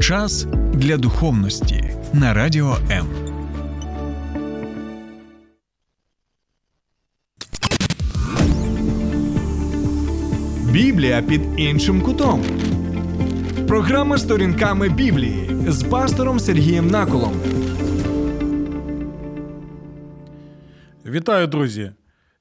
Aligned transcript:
Час 0.00 0.46
для 0.72 0.96
духовності 0.96 1.84
на 2.12 2.34
радіо 2.34 2.76
М. 2.90 3.06
Біблія 10.70 11.22
під 11.22 11.40
іншим 11.56 12.00
кутом. 12.02 12.42
Програма 13.68 14.18
сторінками 14.18 14.88
Біблії 14.88 15.50
з 15.68 15.82
пастором 15.82 16.40
Сергієм 16.40 16.86
Наколом. 16.86 17.32
Вітаю, 21.06 21.46
друзі! 21.46 21.92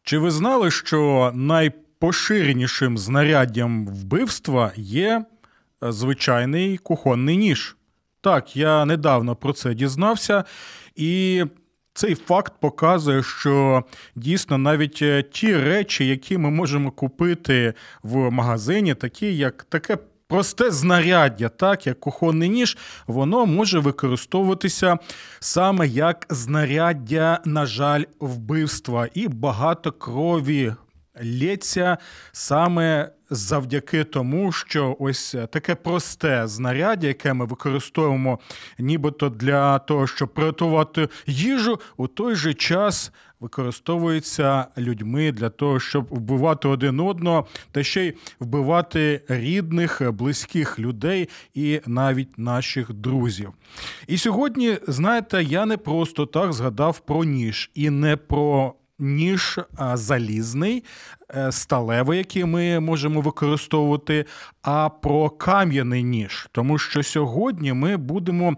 Чи 0.04 0.18
ви 0.18 0.32
знали, 0.32 0.72
що 0.72 1.32
найпоширенішим 1.36 2.98
знаряддям 2.98 3.88
вбивства 3.88 4.72
є 4.76 5.10
е, 5.10 5.24
звичайний 5.92 6.78
кухонний 6.78 7.38
ніж? 7.38 7.76
Так, 8.22 8.56
я 8.56 8.86
недавно 8.86 9.36
про 9.36 9.54
це 9.54 9.74
дізнався, 9.74 10.44
і 10.96 11.44
цей 11.94 12.16
факт 12.16 12.54
показує, 12.60 13.24
що 13.24 13.84
дійсно 14.16 14.58
навіть 14.58 15.00
е, 15.02 15.24
ті 15.24 15.58
речі, 15.58 16.08
які 16.08 16.38
ми 16.38 16.50
можемо 16.50 16.92
купити 16.92 17.74
в 18.04 18.30
магазині, 18.30 18.96
такі 18.96 19.38
як 19.38 19.64
таке. 19.64 19.98
Просте 20.28 20.72
знаряддя, 20.72 21.50
так 21.50 21.88
як 21.88 22.00
кухонний 22.00 22.50
ніж, 22.50 22.78
воно 23.08 23.46
може 23.46 23.80
використовуватися 23.80 24.98
саме 25.40 25.88
як 25.88 26.26
знаряддя, 26.30 27.40
на 27.46 27.66
жаль, 27.66 28.04
вбивства, 28.20 29.08
і 29.14 29.28
багато 29.28 29.92
крові 29.92 30.74
лється 31.24 31.98
саме 32.32 33.12
завдяки 33.34 34.04
тому, 34.04 34.52
що 34.52 34.96
ось 35.00 35.36
таке 35.52 35.76
просте 35.76 36.48
знаряддя, 36.48 37.08
яке 37.08 37.34
ми 37.34 37.46
використовуємо 37.46 38.40
нібито 38.80 39.30
для 39.30 39.80
того, 39.80 40.08
щоб 40.08 40.34
приготувати 40.34 41.10
їжу, 41.28 41.80
у 41.98 42.08
той 42.08 42.36
же 42.36 42.54
час 42.54 43.12
використовується 43.44 44.66
людьми 44.78 45.32
для 45.32 45.50
того, 45.50 45.80
щоб 45.80 46.08
вбивати 46.10 46.68
один 46.68 47.00
одного, 47.00 47.48
та 47.72 47.84
ще 47.84 48.06
й 48.06 48.14
вбивати 48.40 49.22
рідних, 49.28 50.12
близьких 50.12 50.80
людей 50.80 51.30
і 51.54 51.82
навіть 51.86 52.38
наших 52.38 52.94
друзів. 52.94 53.54
І 54.08 54.18
сьогодні, 54.18 54.78
знаєте, 54.88 55.44
я 55.44 55.66
не 55.66 55.78
просто 55.78 56.26
так 56.26 56.54
згадав 56.54 57.00
про 57.00 57.24
ніж 57.24 57.72
і 57.74 57.90
не 57.90 58.18
про 58.18 58.74
ніж 59.00 59.60
залізний, 59.94 60.78
е, 60.78 60.84
сталевий, 61.52 62.18
який 62.18 62.46
ми 62.46 62.80
можемо 62.80 63.22
використовувати, 63.22 64.26
а 64.62 64.90
про 64.90 65.30
кам'яний 65.30 66.04
ніж. 66.04 66.48
Тому 66.52 66.78
що 66.78 67.04
сьогодні 67.04 67.74
ми 67.74 67.98
будемо. 67.98 68.56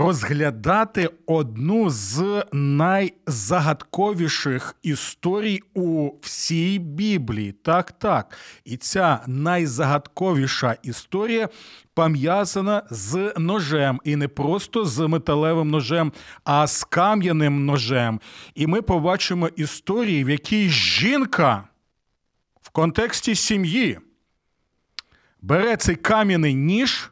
Розглядати 0.00 1.10
одну 1.26 1.90
з 1.90 2.44
найзагадковіших 2.52 4.76
історій 4.82 5.60
у 5.74 6.10
всій 6.22 6.78
Біблії. 6.78 7.52
Так, 7.52 7.92
так. 7.92 8.38
І 8.64 8.76
ця 8.76 9.20
найзагадковіша 9.26 10.76
історія 10.82 11.48
пов'язана 11.94 12.82
з 12.90 13.32
ножем, 13.38 14.00
і 14.04 14.16
не 14.16 14.28
просто 14.28 14.84
з 14.84 15.08
металевим 15.08 15.70
ножем, 15.70 16.12
а 16.44 16.66
з 16.66 16.84
кам'яним 16.84 17.66
ножем. 17.66 18.20
І 18.54 18.66
ми 18.66 18.82
побачимо 18.82 19.48
історії, 19.56 20.24
в 20.24 20.30
якій 20.30 20.68
жінка 20.68 21.67
в 22.68 22.70
контексті 22.70 23.34
сім'ї 23.34 23.98
бере 25.42 25.76
цей 25.76 25.96
кам'яний 25.96 26.54
ніж, 26.54 27.10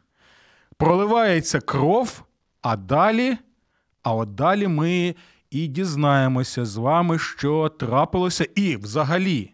проливається 0.77 1.59
кров, 1.59 2.23
а 2.61 2.75
далі, 2.75 3.37
а 4.03 4.13
от 4.13 4.35
далі 4.35 4.67
ми 4.67 5.15
і 5.51 5.67
дізнаємося 5.67 6.65
з 6.65 6.75
вами, 6.75 7.19
що 7.19 7.69
трапилося, 7.69 8.47
і 8.55 8.75
взагалі, 8.75 9.51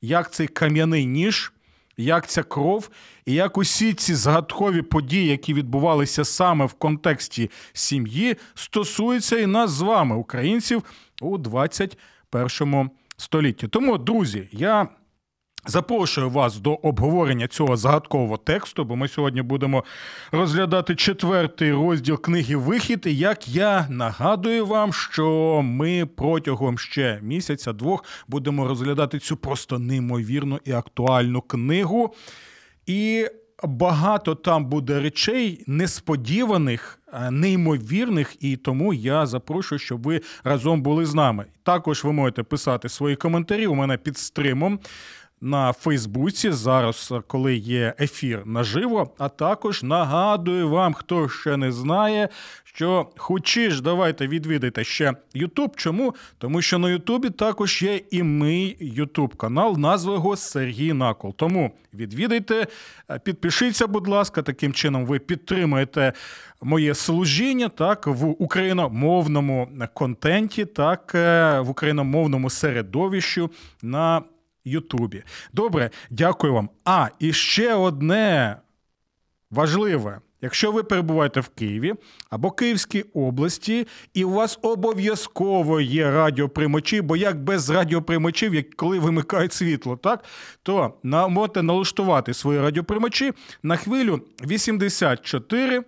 як 0.00 0.32
цей 0.32 0.48
кам'яний 0.48 1.06
ніж 1.06 1.52
як 1.96 2.26
ця 2.26 2.42
кров, 2.42 2.90
і 3.26 3.32
як 3.32 3.58
усі 3.58 3.94
ці 3.94 4.14
згадкові 4.14 4.82
події, 4.82 5.26
які 5.26 5.54
відбувалися 5.54 6.24
саме 6.24 6.64
в 6.64 6.72
контексті 6.72 7.50
сім'ї, 7.72 8.36
стосуються 8.54 9.38
і 9.38 9.46
нас 9.46 9.70
з 9.70 9.80
вами, 9.80 10.16
українців, 10.16 10.84
у 11.20 11.38
21 11.38 12.90
столітті. 13.16 13.68
Тому, 13.68 13.98
друзі, 13.98 14.48
я. 14.52 14.88
Запрошую 15.66 16.30
вас 16.30 16.58
до 16.58 16.74
обговорення 16.74 17.48
цього 17.48 17.76
загадкового 17.76 18.36
тексту, 18.36 18.84
бо 18.84 18.96
ми 18.96 19.08
сьогодні 19.08 19.42
будемо 19.42 19.84
розглядати 20.32 20.94
четвертий 20.94 21.72
розділ 21.72 22.20
книги 22.20 22.56
Вихід. 22.56 23.02
І 23.06 23.16
як 23.16 23.48
я 23.48 23.86
нагадую 23.90 24.66
вам, 24.66 24.92
що 24.92 25.60
ми 25.64 26.06
протягом 26.06 26.78
ще 26.78 27.18
місяця-двох 27.22 28.04
будемо 28.28 28.68
розглядати 28.68 29.18
цю 29.18 29.36
просто 29.36 29.78
неймовірну 29.78 30.60
і 30.64 30.72
актуальну 30.72 31.40
книгу. 31.40 32.14
І 32.86 33.26
багато 33.62 34.34
там 34.34 34.64
буде 34.64 35.00
речей 35.00 35.64
несподіваних, 35.66 36.98
неймовірних, 37.30 38.36
і 38.40 38.56
тому 38.56 38.94
я 38.94 39.26
запрошую, 39.26 39.78
щоб 39.78 40.02
ви 40.02 40.20
разом 40.44 40.82
були 40.82 41.06
з 41.06 41.14
нами. 41.14 41.44
Також 41.62 42.04
ви 42.04 42.12
можете 42.12 42.42
писати 42.42 42.88
свої 42.88 43.16
коментарі 43.16 43.66
у 43.66 43.74
мене 43.74 43.96
під 43.96 44.18
стримом 44.18 44.78
на 45.44 45.72
Фейсбуці 45.72 46.50
зараз, 46.50 47.12
коли 47.26 47.54
є 47.56 47.94
ефір 48.00 48.42
наживо. 48.44 49.10
А 49.18 49.28
також 49.28 49.82
нагадую 49.82 50.68
вам, 50.68 50.94
хто 50.94 51.28
ще 51.28 51.56
не 51.56 51.72
знає, 51.72 52.28
що 52.64 53.06
хочеш, 53.16 53.80
давайте 53.80 54.26
відвідайте 54.26 54.84
ще 54.84 55.12
Ютуб. 55.34 55.76
Чому? 55.76 56.14
Тому 56.38 56.62
що 56.62 56.78
на 56.78 56.90
Ютубі 56.90 57.30
також 57.30 57.82
є 57.82 58.00
і 58.10 58.22
мій 58.22 58.76
Ютуб 58.80 59.36
канал, 59.36 59.78
назва 59.78 60.12
його 60.12 60.36
Сергій 60.36 60.92
Накол. 60.92 61.34
Тому 61.36 61.70
відвідайте, 61.94 62.66
підпишіться, 63.22 63.86
будь 63.86 64.08
ласка, 64.08 64.42
таким 64.42 64.72
чином 64.72 65.06
ви 65.06 65.18
підтримуєте 65.18 66.12
моє 66.62 66.94
служіння 66.94 67.68
так 67.68 68.06
в 68.06 68.24
україномовному 68.24 69.68
контенті, 69.94 70.64
так 70.64 71.12
е, 71.14 71.60
в 71.60 71.70
україномовному 71.70 72.50
середовищу 72.50 73.50
на 73.82 74.22
Ютубі. 74.64 75.22
Добре, 75.52 75.90
дякую 76.10 76.54
вам. 76.54 76.70
А 76.84 77.08
і 77.18 77.32
ще 77.32 77.74
одне 77.74 78.56
важливе. 79.50 80.20
Якщо 80.44 80.72
ви 80.72 80.82
перебуваєте 80.82 81.40
в 81.40 81.48
Києві 81.48 81.94
або 82.30 82.50
Київській 82.50 83.02
області, 83.02 83.86
і 84.14 84.24
у 84.24 84.30
вас 84.30 84.58
обов'язково 84.62 85.80
є 85.80 86.10
радіоприймачі, 86.10 87.00
бо 87.00 87.16
як 87.16 87.44
без 87.44 87.70
радіоприймачів, 87.70 88.54
як 88.54 88.74
коли 88.74 88.98
вимикають 88.98 89.52
світло, 89.52 89.96
так 89.96 90.24
то 90.62 90.94
можете 91.02 91.62
налаштувати 91.62 92.34
свої 92.34 92.60
радіоприймачі 92.60 93.32
на 93.62 93.76
хвилю 93.76 94.20
84 94.46 95.84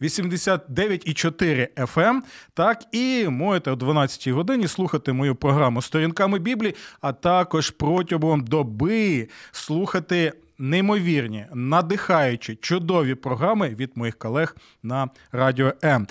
89,4 0.00 1.68
FM. 1.76 2.20
Так, 2.54 2.84
і 2.92 3.28
можете 3.28 3.70
о 3.70 3.74
12-й 3.74 4.30
годині 4.30 4.68
слухати 4.68 5.12
мою 5.12 5.34
програму 5.34 5.82
Сторінками 5.82 6.38
Біблії, 6.38 6.74
а 7.00 7.12
також 7.12 7.70
протягом 7.70 8.44
доби 8.44 9.28
слухати. 9.52 10.32
Неймовірні, 10.62 11.46
надихаючі, 11.54 12.54
чудові 12.54 13.14
програми 13.14 13.68
від 13.68 13.90
моїх 13.94 14.18
колег 14.18 14.56
на 14.82 15.08
Радіо 15.32 15.72
М. 15.84 16.06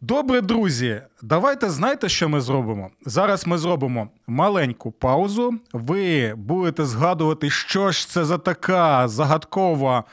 Добре, 0.00 0.40
друзі, 0.40 1.02
давайте 1.22 1.70
знаєте, 1.70 2.08
що 2.08 2.28
ми 2.28 2.40
зробимо? 2.40 2.90
Зараз 3.06 3.46
ми 3.46 3.58
зробимо 3.58 4.08
маленьку 4.26 4.90
паузу. 4.92 5.54
Ви 5.72 6.34
будете 6.34 6.84
згадувати, 6.84 7.50
що 7.50 7.90
ж 7.90 8.08
це 8.08 8.24
за 8.24 8.38
така 8.38 9.08
загадкова 9.08 10.04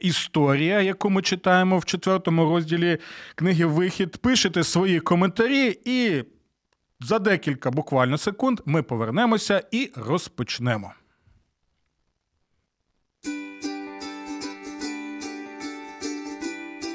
історія, 0.00 0.80
яку 0.80 1.10
ми 1.10 1.22
читаємо 1.22 1.78
в 1.78 1.84
четвертому 1.84 2.44
розділі 2.44 2.98
книги 3.34 3.64
Вихід. 3.64 4.16
Пишете 4.16 4.64
свої 4.64 5.00
коментарі, 5.00 5.78
і 5.84 6.24
за 7.00 7.18
декілька 7.18 7.70
буквально 7.70 8.18
секунд 8.18 8.60
ми 8.64 8.82
повернемося 8.82 9.62
і 9.70 9.90
розпочнемо. 9.96 10.92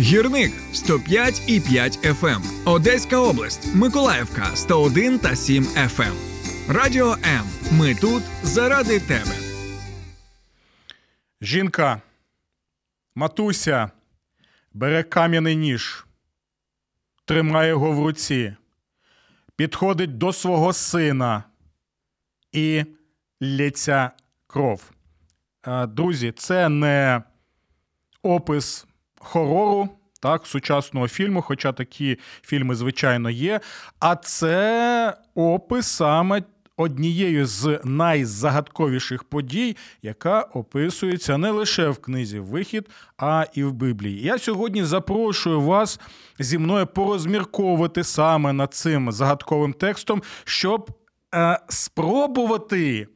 Гірник 0.00 0.52
105 0.72 1.42
і 1.46 1.60
5 1.60 1.98
FM. 1.98 2.40
Одеська 2.64 3.16
область, 3.16 3.74
Миколаївка 3.74 4.56
101 4.56 5.18
та 5.18 5.36
7 5.36 5.64
FM. 5.64 6.12
Радіо 6.68 7.12
М. 7.12 7.44
Ми 7.72 7.94
тут 7.94 8.22
заради 8.42 9.00
тебе. 9.00 9.36
Жінка, 11.40 12.02
матуся, 13.14 13.90
бере 14.72 15.02
кам'яний 15.02 15.56
ніж, 15.56 16.06
тримає 17.24 17.68
його 17.68 17.92
в 17.92 18.06
руці, 18.06 18.56
підходить 19.56 20.18
до 20.18 20.32
свого 20.32 20.72
сина 20.72 21.44
і 22.52 22.84
лється 23.42 24.10
кров. 24.46 24.90
Е, 25.66 25.86
Друзі, 25.86 26.32
це 26.36 26.68
не 26.68 27.22
опис 28.22 28.86
хорору, 29.28 29.88
так, 30.22 30.46
сучасного 30.46 31.08
фільму, 31.08 31.42
хоча 31.42 31.72
такі 31.72 32.18
фільми, 32.42 32.74
звичайно, 32.74 33.30
є. 33.30 33.60
А 34.00 34.16
це 34.16 35.14
опис 35.34 35.86
саме 35.86 36.42
однією 36.76 37.46
з 37.46 37.80
найзагадковіших 37.84 39.24
подій, 39.24 39.76
яка 40.02 40.40
описується 40.40 41.38
не 41.38 41.50
лише 41.50 41.88
в 41.88 41.98
книзі 41.98 42.38
Вихід, 42.38 42.88
а 43.18 43.46
і 43.54 43.64
в 43.64 43.72
Біблії. 43.72 44.22
Я 44.22 44.38
сьогодні 44.38 44.84
запрошую 44.84 45.60
вас 45.60 46.00
зі 46.38 46.58
мною 46.58 46.86
порозмірковувати 46.86 48.04
саме 48.04 48.52
над 48.52 48.74
цим 48.74 49.12
загадковим 49.12 49.72
текстом, 49.72 50.22
щоб 50.44 50.90
е, 51.34 51.58
спробувати 51.68 53.08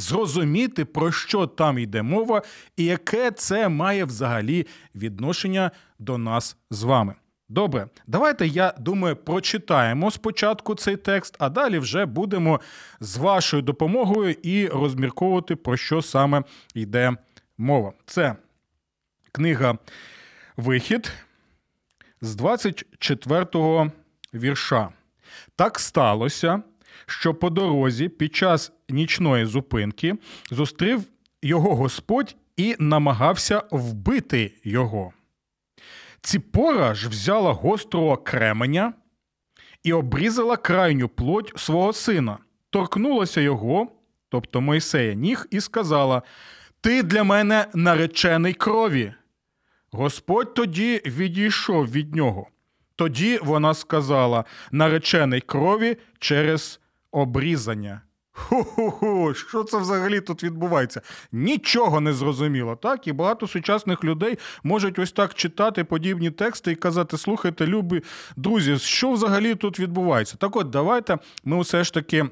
зрозуміти, 0.00 0.84
про 0.84 1.12
що 1.12 1.46
там 1.46 1.78
йде 1.78 2.02
мова, 2.02 2.42
і 2.76 2.84
яке 2.84 3.30
це 3.30 3.68
має 3.68 4.04
взагалі 4.04 4.66
відношення 4.94 5.70
до 5.98 6.18
нас 6.18 6.56
з 6.70 6.82
вами. 6.82 7.14
Добре, 7.48 7.88
давайте 8.06 8.46
я 8.46 8.74
думаю, 8.78 9.16
прочитаємо 9.16 10.10
спочатку 10.10 10.74
цей 10.74 10.96
текст, 10.96 11.36
а 11.38 11.48
далі 11.48 11.78
вже 11.78 12.06
будемо 12.06 12.60
з 13.00 13.16
вашою 13.16 13.62
допомогою 13.62 14.36
і 14.42 14.66
розмірковувати, 14.66 15.56
про 15.56 15.76
що 15.76 16.02
саме 16.02 16.42
йде 16.74 17.16
мова. 17.58 17.92
Це 18.06 18.36
книга 19.32 19.78
Вихід 20.56 21.12
з 22.20 22.34
24 22.34 23.90
вірша. 24.34 24.88
Так 25.56 25.78
сталося, 25.78 26.62
що 27.06 27.34
по 27.34 27.50
дорозі 27.50 28.08
під 28.08 28.34
час 28.36 28.72
нічної 28.90 29.44
зупинки 29.44 30.16
зустрів 30.50 31.02
його 31.42 31.76
Господь 31.76 32.36
і 32.56 32.76
намагався 32.78 33.62
вбити 33.70 34.52
його. 34.64 35.12
Ціпора 36.20 36.94
ж 36.94 37.08
взяла 37.08 37.52
гострого 37.52 38.16
кременя 38.16 38.92
і 39.82 39.92
обрізала 39.92 40.56
крайню 40.56 41.08
плоть 41.08 41.52
свого 41.56 41.92
сина, 41.92 42.38
торкнулася 42.70 43.40
його, 43.40 43.92
тобто 44.28 44.60
Мойсея, 44.60 45.14
ніг, 45.14 45.46
і 45.50 45.60
сказала: 45.60 46.22
Ти 46.80 47.02
для 47.02 47.24
мене 47.24 47.66
наречений 47.74 48.54
крові. 48.54 49.14
Господь 49.90 50.54
тоді 50.54 51.02
відійшов 51.06 51.90
від 51.90 52.14
нього. 52.14 52.46
Тоді 52.96 53.38
вона 53.42 53.74
сказала: 53.74 54.44
наречений 54.72 55.40
крові 55.40 55.96
через 56.18 56.80
обрізання. 57.10 58.00
Ху-ху-ху, 58.48 59.34
що 59.34 59.64
це 59.64 59.78
взагалі 59.78 60.20
тут 60.20 60.44
відбувається? 60.44 61.00
Нічого 61.32 62.00
не 62.00 62.12
зрозуміло, 62.12 62.76
так? 62.76 63.06
І 63.06 63.12
багато 63.12 63.48
сучасних 63.48 64.04
людей 64.04 64.38
можуть 64.62 64.98
ось 64.98 65.12
так 65.12 65.34
читати 65.34 65.84
подібні 65.84 66.30
тексти 66.30 66.72
і 66.72 66.76
казати: 66.76 67.18
слухайте, 67.18 67.66
любі 67.66 68.02
друзі, 68.36 68.78
що 68.78 69.12
взагалі 69.12 69.54
тут 69.54 69.80
відбувається? 69.80 70.36
Так 70.36 70.56
от, 70.56 70.70
давайте 70.70 71.18
ми 71.44 71.60
все 71.60 71.84
ж 71.84 71.94
таки. 71.94 72.26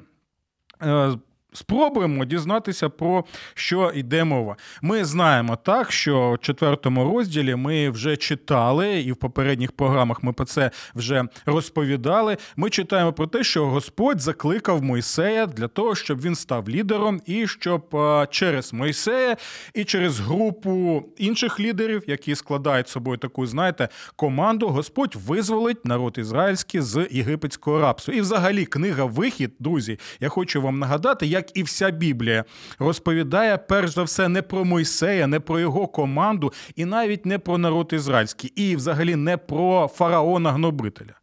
Спробуємо 1.53 2.25
дізнатися 2.25 2.89
про 2.89 3.25
що 3.55 3.93
йде 3.95 4.25
мова. 4.25 4.57
Ми 4.83 5.05
знаємо 5.05 5.57
так, 5.57 5.93
що 5.93 6.33
в 6.33 6.39
четвертому 6.39 7.05
розділі 7.05 7.55
ми 7.55 7.91
вже 7.91 8.17
читали, 8.17 9.01
і 9.01 9.13
в 9.13 9.17
попередніх 9.17 9.73
програмах 9.73 10.23
ми 10.23 10.33
про 10.33 10.45
це 10.45 10.71
вже 10.95 11.25
розповідали. 11.47 12.37
Ми 12.57 12.71
читаємо 12.71 13.13
про 13.13 13.27
те, 13.27 13.45
що 13.45 13.67
Господь 13.67 14.21
закликав 14.21 14.83
Мойсея 14.83 15.47
для 15.47 15.69
того, 15.69 15.95
щоб 15.95 16.21
він 16.21 16.35
став 16.35 16.69
лідером, 16.69 17.21
і 17.27 17.47
щоб 17.47 17.97
через 18.31 18.73
Мойсея 18.73 19.37
і 19.75 19.85
через 19.85 20.21
групу 20.21 21.05
інших 21.17 21.61
лідерів, 21.61 22.03
які 22.07 22.35
складають 22.35 22.89
собою 22.89 23.19
таку, 23.19 23.47
знаєте, 23.47 23.89
команду, 24.17 24.69
Господь 24.69 25.17
визволить 25.27 25.85
народ 25.85 26.15
ізраїльський 26.19 26.81
з 26.81 27.09
єгипетського 27.11 27.81
рабства. 27.81 28.15
І, 28.15 28.21
взагалі, 28.21 28.67
книга 28.67 29.05
Вихід, 29.05 29.53
друзі, 29.59 29.99
я 30.21 30.29
хочу 30.29 30.63
вам 30.63 30.79
нагадати, 30.79 31.27
як 31.39 31.57
і 31.57 31.63
вся 31.63 31.91
Біблія, 31.91 32.45
розповідає 32.79 33.59
перш 33.59 33.91
за 33.91 34.03
все 34.03 34.29
не 34.29 34.43
про 34.43 34.65
Мойсея, 34.65 35.27
не 35.27 35.41
про 35.41 35.61
його 35.61 35.87
команду, 35.87 36.53
і 36.77 36.85
навіть 36.85 37.27
не 37.27 37.39
про 37.39 37.59
народ 37.59 37.91
ізраїльський, 37.93 38.53
і 38.57 38.77
взагалі 38.77 39.17
не 39.17 39.37
про 39.37 39.91
фараона 39.95 40.53
гнобителя. 40.53 41.15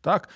Так, 0.00 0.28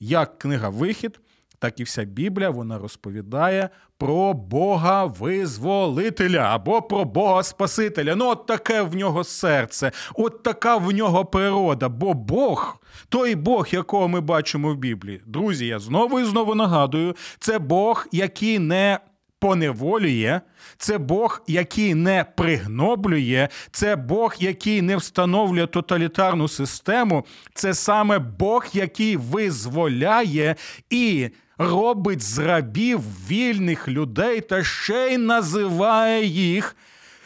як 0.00 0.38
книга 0.38 0.68
Вихід, 0.68 1.20
так 1.64 1.80
і 1.80 1.82
вся 1.82 2.04
Біблія 2.04 2.50
вона 2.50 2.78
розповідає 2.78 3.68
про 3.98 4.34
Бога 4.34 5.04
визволителя 5.04 6.38
або 6.38 6.82
про 6.82 7.04
Бога 7.04 7.42
Спасителя. 7.42 8.14
Ну, 8.16 8.28
от 8.28 8.46
таке 8.46 8.82
в 8.82 8.96
нього 8.96 9.24
серце, 9.24 9.92
от 10.14 10.42
така 10.42 10.76
в 10.76 10.92
нього 10.92 11.24
природа. 11.24 11.88
Бо 11.88 12.14
Бог, 12.14 12.82
той 13.08 13.34
Бог, 13.34 13.68
якого 13.70 14.08
ми 14.08 14.20
бачимо 14.20 14.72
в 14.72 14.76
Біблії. 14.76 15.22
Друзі, 15.26 15.66
я 15.66 15.78
знову 15.78 16.20
і 16.20 16.24
знову 16.24 16.54
нагадую, 16.54 17.16
це 17.38 17.58
Бог, 17.58 18.06
який 18.12 18.58
не 18.58 18.98
поневолює, 19.38 20.40
це 20.78 20.98
Бог, 20.98 21.42
який 21.46 21.94
не 21.94 22.24
пригноблює, 22.36 23.48
це 23.70 23.96
Бог, 23.96 24.34
який 24.38 24.82
не 24.82 24.96
встановлює 24.96 25.66
тоталітарну 25.66 26.48
систему, 26.48 27.24
це 27.54 27.74
саме 27.74 28.18
Бог, 28.18 28.66
який 28.72 29.16
визволяє 29.16 30.56
і 30.90 31.30
робить 31.58 32.22
з 32.22 32.38
рабів 32.38 33.00
вільних 33.30 33.88
людей 33.88 34.40
та 34.40 34.64
ще 34.64 35.08
й 35.08 35.18
називає 35.18 36.24
їх. 36.26 36.76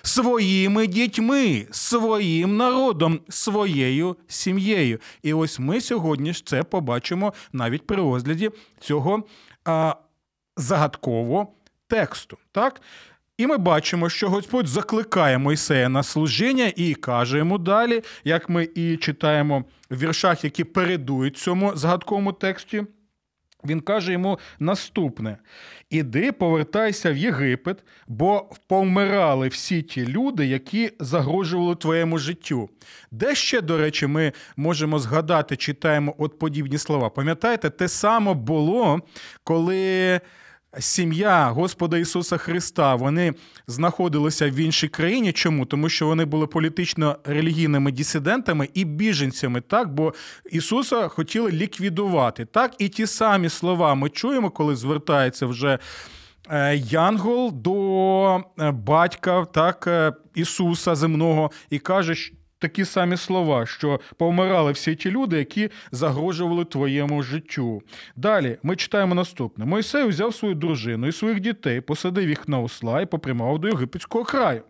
Своїми 0.03 0.87
дітьми, 0.87 1.67
своїм 1.71 2.57
народом, 2.57 3.21
своєю 3.29 4.17
сім'єю. 4.29 4.99
І 5.23 5.33
ось 5.33 5.59
ми 5.59 5.81
сьогодні 5.81 6.33
ж 6.33 6.47
це 6.47 6.63
побачимо 6.63 7.33
навіть 7.53 7.87
при 7.87 7.97
розгляді 7.97 8.51
цього 8.81 9.25
а, 9.65 9.95
загадкового 10.57 11.49
тексту. 11.89 12.39
Так? 12.53 12.81
І 13.39 13.47
ми 13.47 13.57
бачимо, 13.57 14.09
що 14.09 14.29
Господь 14.29 14.67
закликає 14.67 15.39
Мойсея 15.39 15.89
на 15.89 16.03
служіння 16.03 16.73
і 16.77 16.95
каже 16.95 17.39
йому 17.39 17.59
далі, 17.59 18.03
як 18.25 18.49
ми 18.49 18.69
і 18.75 18.97
читаємо 18.97 19.65
в 19.91 19.99
віршах, 19.99 20.45
які 20.45 20.65
передують 20.65 21.37
цьому 21.37 21.77
загадковому 21.77 22.33
тексті. 22.33 22.85
Він 23.65 23.81
каже 23.81 24.13
йому 24.13 24.39
наступне: 24.59 25.39
іди, 25.91 26.33
повертайся 26.33 27.13
в 27.13 27.17
Єгипет, 27.17 27.85
бо 28.09 28.51
повмирали 28.67 29.49
всі 29.49 29.83
ті 29.83 30.07
люди, 30.07 30.47
які 30.47 30.93
загрожували 31.01 31.75
твоєму 31.75 32.19
життю. 32.19 32.71
Де 33.11 33.35
ще, 33.35 33.61
до 33.61 33.79
речі, 33.79 34.07
ми 34.07 34.33
можемо 34.57 34.99
згадати, 34.99 35.57
читаємо 35.57 36.15
от 36.19 36.39
подібні 36.39 36.79
слова. 36.79 37.11
Пам'ятаєте, 37.11 37.71
те 37.71 37.89
саме 37.89 38.35
було, 38.35 39.01
коли 39.45 40.21
сім'я 40.79 41.51
Господа 41.51 41.99
Ісуса 41.99 42.37
Христа 42.37 42.95
вони 42.95 43.35
знаходилися 43.67 44.51
в 44.51 44.55
іншій 44.55 44.89
країні. 44.89 45.33
Чому? 45.33 45.67
Тому 45.67 45.89
що 45.89 46.07
вони 46.07 46.25
були 46.25 46.47
політично-релігійними 46.47 47.93
дисидентами 47.93 48.69
і 48.75 48.85
біженцями, 48.85 49.61
так 49.61 49.95
бо 49.95 50.15
Ісуса 50.51 51.09
хотіли 51.09 51.51
ліквідувати. 51.51 52.45
Так, 52.45 52.75
і 52.79 52.89
ті 52.89 53.07
самі 53.07 53.49
слова 53.49 53.95
ми 53.95 54.09
чуємо, 54.09 54.51
коли 54.51 54.77
звертається 54.77 55.47
вже. 55.47 55.79
Е, 56.51 56.77
Янгол 56.77 57.53
до 57.55 58.37
е, 58.61 58.71
батька 58.71 59.45
так 59.45 59.87
е, 59.87 60.13
Ісуса 60.35 60.95
земного 60.95 61.51
і 61.71 61.79
каже, 61.79 62.15
такі 62.59 62.85
самі 62.85 63.17
слова, 63.17 63.67
що 63.67 64.01
повмирали 64.17 64.73
всі 64.73 64.97
ті 64.97 65.11
люди, 65.11 65.39
які 65.39 65.71
загрожували 65.93 66.65
твоєму 66.65 67.23
життю. 67.23 67.83
Далі 68.17 68.59
ми 68.63 68.77
читаємо 68.77 69.15
наступне: 69.15 69.65
Мойсей 69.65 70.05
взяв 70.05 70.35
свою 70.35 70.55
дружину 70.55 71.07
і 71.07 71.13
своїх 71.13 71.41
дітей, 71.41 71.81
посадив 71.81 72.29
їх 72.29 72.49
на 72.49 72.61
осла 72.61 73.01
і 73.01 73.07
попрямував 73.07 73.59
до 73.59 73.69
єгипетського 73.69 74.25
краю. 74.25 74.63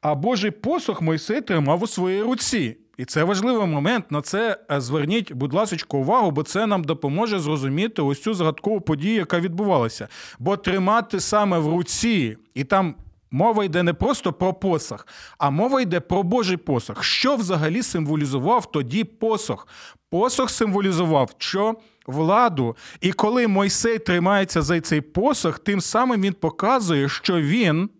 А 0.00 0.14
Божий 0.14 0.50
посох 0.50 1.02
Мойсей 1.02 1.40
тримав 1.40 1.82
у 1.82 1.86
своїй 1.86 2.22
руці. 2.22 2.76
І 3.00 3.04
це 3.04 3.24
важливий 3.24 3.66
момент. 3.66 4.10
На 4.10 4.22
це 4.22 4.58
е, 4.70 4.80
зверніть, 4.80 5.32
будь 5.32 5.52
ласка, 5.54 5.96
увагу, 5.96 6.30
бо 6.30 6.42
це 6.42 6.66
нам 6.66 6.84
допоможе 6.84 7.38
зрозуміти 7.38 8.02
ось 8.02 8.22
цю 8.22 8.34
загадкову 8.34 8.80
подію, 8.80 9.14
яка 9.14 9.40
відбувалася. 9.40 10.08
Бо 10.38 10.56
тримати 10.56 11.20
саме 11.20 11.58
в 11.58 11.68
руці, 11.68 12.36
і 12.54 12.64
там 12.64 12.94
Мова 13.30 13.64
йде 13.64 13.82
не 13.82 13.94
просто 13.94 14.32
про 14.32 14.54
посох, 14.54 15.06
а 15.38 15.50
мова 15.50 15.80
йде 15.80 16.00
про 16.00 16.22
Божий 16.22 16.56
посох. 16.56 17.04
Що 17.04 17.36
взагалі 17.36 17.82
символізував 17.82 18.72
тоді 18.72 19.04
посох? 19.04 19.68
Посох 20.10 20.50
символізував 20.50 21.34
що? 21.38 21.74
Владу. 22.06 22.76
І 23.00 23.12
коли 23.12 23.48
Мойсей 23.48 23.98
тримається 23.98 24.62
за 24.62 24.80
цей 24.80 25.00
посох, 25.00 25.58
тим 25.58 25.80
самим 25.80 26.22
він 26.22 26.32
показує, 26.32 27.08
що 27.08 27.40
він, 27.40 27.90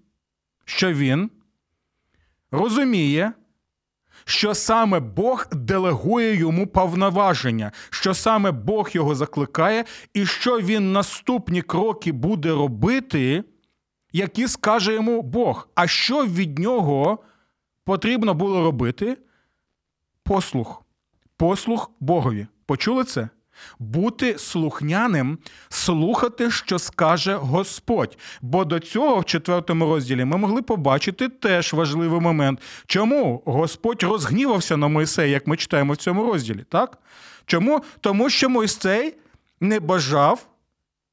що 0.64 0.92
він 0.92 1.30
розуміє, 2.50 3.32
що 4.24 4.54
саме 4.54 5.00
Бог 5.00 5.46
делегує 5.52 6.36
йому 6.36 6.66
повноваження, 6.66 7.72
що 7.90 8.14
саме 8.14 8.50
Бог 8.50 8.90
його 8.92 9.14
закликає, 9.14 9.84
і 10.14 10.26
що 10.26 10.60
він 10.60 10.92
наступні 10.92 11.62
кроки 11.62 12.12
буде 12.12 12.50
робити, 12.50 13.44
які 14.12 14.48
скаже 14.48 14.92
йому 14.92 15.22
Бог. 15.22 15.68
А 15.74 15.86
що 15.86 16.26
від 16.26 16.58
нього 16.58 17.18
потрібно 17.84 18.34
було 18.34 18.62
робити? 18.62 19.18
Послух. 20.24 20.82
Послух 21.36 21.90
Богові. 22.00 22.46
Почули 22.66 23.04
це? 23.04 23.28
бути 23.78 24.38
слухняним, 24.38 25.38
слухати, 25.68 26.50
що 26.50 26.78
скаже 26.78 27.34
Господь. 27.34 28.18
Бо 28.42 28.64
до 28.64 28.80
цього 28.80 29.20
в 29.20 29.24
четвертому 29.24 29.86
розділі 29.86 30.24
ми 30.24 30.36
могли 30.36 30.62
побачити 30.62 31.28
теж 31.28 31.72
важливий 31.72 32.20
момент. 32.20 32.60
Чому 32.86 33.42
Господь 33.44 34.02
розгнівався 34.02 34.76
на 34.76 34.88
Мойсея, 34.88 35.28
як 35.28 35.46
ми 35.46 35.56
читаємо 35.56 35.92
в 35.92 35.96
цьому 35.96 36.26
розділі? 36.26 36.64
так? 36.68 36.98
Чому? 37.46 37.82
Тому 38.00 38.30
що 38.30 38.48
Мойсей 38.48 39.14
не 39.60 39.80
бажав 39.80 40.46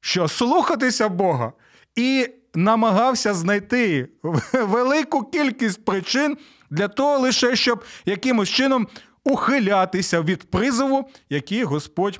що 0.01 0.27
слухатися 0.27 1.09
Бога 1.09 1.53
і 1.95 2.29
намагався 2.57 3.33
знайти 3.33 4.09
велику 4.53 5.23
кількість 5.23 5.85
причин 5.85 6.37
для 6.69 6.87
того 6.87 7.19
лише, 7.19 7.55
щоб 7.55 7.83
якимось 8.05 8.49
чином 8.49 8.87
ухилятися 9.23 10.21
від 10.21 10.43
призову, 10.43 11.09
який 11.29 11.63
Господь 11.63 12.19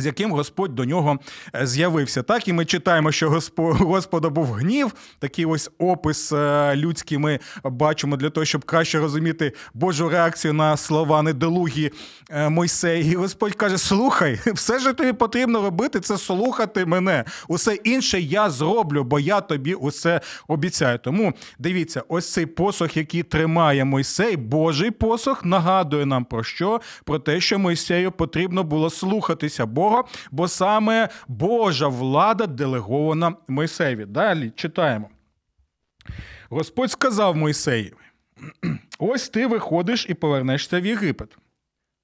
з 0.00 0.06
яким 0.06 0.32
Господь 0.32 0.74
до 0.74 0.84
нього 0.84 1.18
е, 1.54 1.66
з'явився. 1.66 2.22
Так, 2.22 2.48
і 2.48 2.52
ми 2.52 2.64
читаємо, 2.64 3.12
що 3.12 3.40
Господа 3.58 4.28
був 4.28 4.52
гнів. 4.52 4.94
Такий 5.18 5.44
ось 5.44 5.70
опис 5.78 6.32
е, 6.32 6.76
людський 6.76 7.18
ми 7.18 7.38
бачимо 7.64 8.16
для 8.16 8.30
того, 8.30 8.44
щоб 8.44 8.64
краще 8.64 8.98
розуміти 8.98 9.52
Божу 9.74 10.08
реакцію 10.08 10.54
на 10.54 10.76
слова 10.76 11.22
недолугі 11.22 11.90
е, 12.30 12.48
Мойсея. 12.48 13.04
І 13.12 13.14
Господь 13.14 13.54
каже: 13.54 13.78
Слухай, 13.78 14.40
все 14.54 14.80
що 14.80 14.92
тобі 14.92 15.12
потрібно 15.12 15.62
робити, 15.62 16.00
це 16.00 16.18
слухати 16.18 16.86
мене. 16.86 17.24
Усе 17.48 17.74
інше 17.74 18.20
я 18.20 18.50
зроблю, 18.50 19.04
бо 19.04 19.20
я 19.20 19.40
тобі 19.40 19.74
усе 19.74 20.20
обіцяю. 20.48 20.98
Тому 20.98 21.32
дивіться, 21.58 22.02
ось 22.08 22.32
цей 22.32 22.46
посох, 22.46 22.96
який 22.96 23.22
тримає 23.22 23.84
Мойсей, 23.84 24.36
Божий 24.36 24.90
посох, 24.90 25.44
нагадує 25.44 26.06
нам 26.06 26.24
про 26.24 26.44
що? 26.44 26.80
Про 27.04 27.18
те, 27.18 27.40
що 27.40 27.58
Мойсею 27.58 28.12
потрібно 28.12 28.64
було 28.64 28.90
слухатися 28.90 29.66
Бога. 29.66 29.89
Бога, 29.90 30.04
бо 30.30 30.48
саме 30.48 31.08
Божа 31.28 31.88
влада 31.88 32.46
делегована 32.46 33.34
Мойсеєві. 33.48 34.04
Далі 34.04 34.52
читаємо. 34.56 35.08
Господь 36.48 36.90
сказав 36.90 37.36
Мойсеєві: 37.36 37.94
ось 38.98 39.28
ти 39.28 39.46
виходиш 39.46 40.06
і 40.08 40.14
повернешся 40.14 40.80
в 40.80 40.86
Єгипет. 40.86 41.36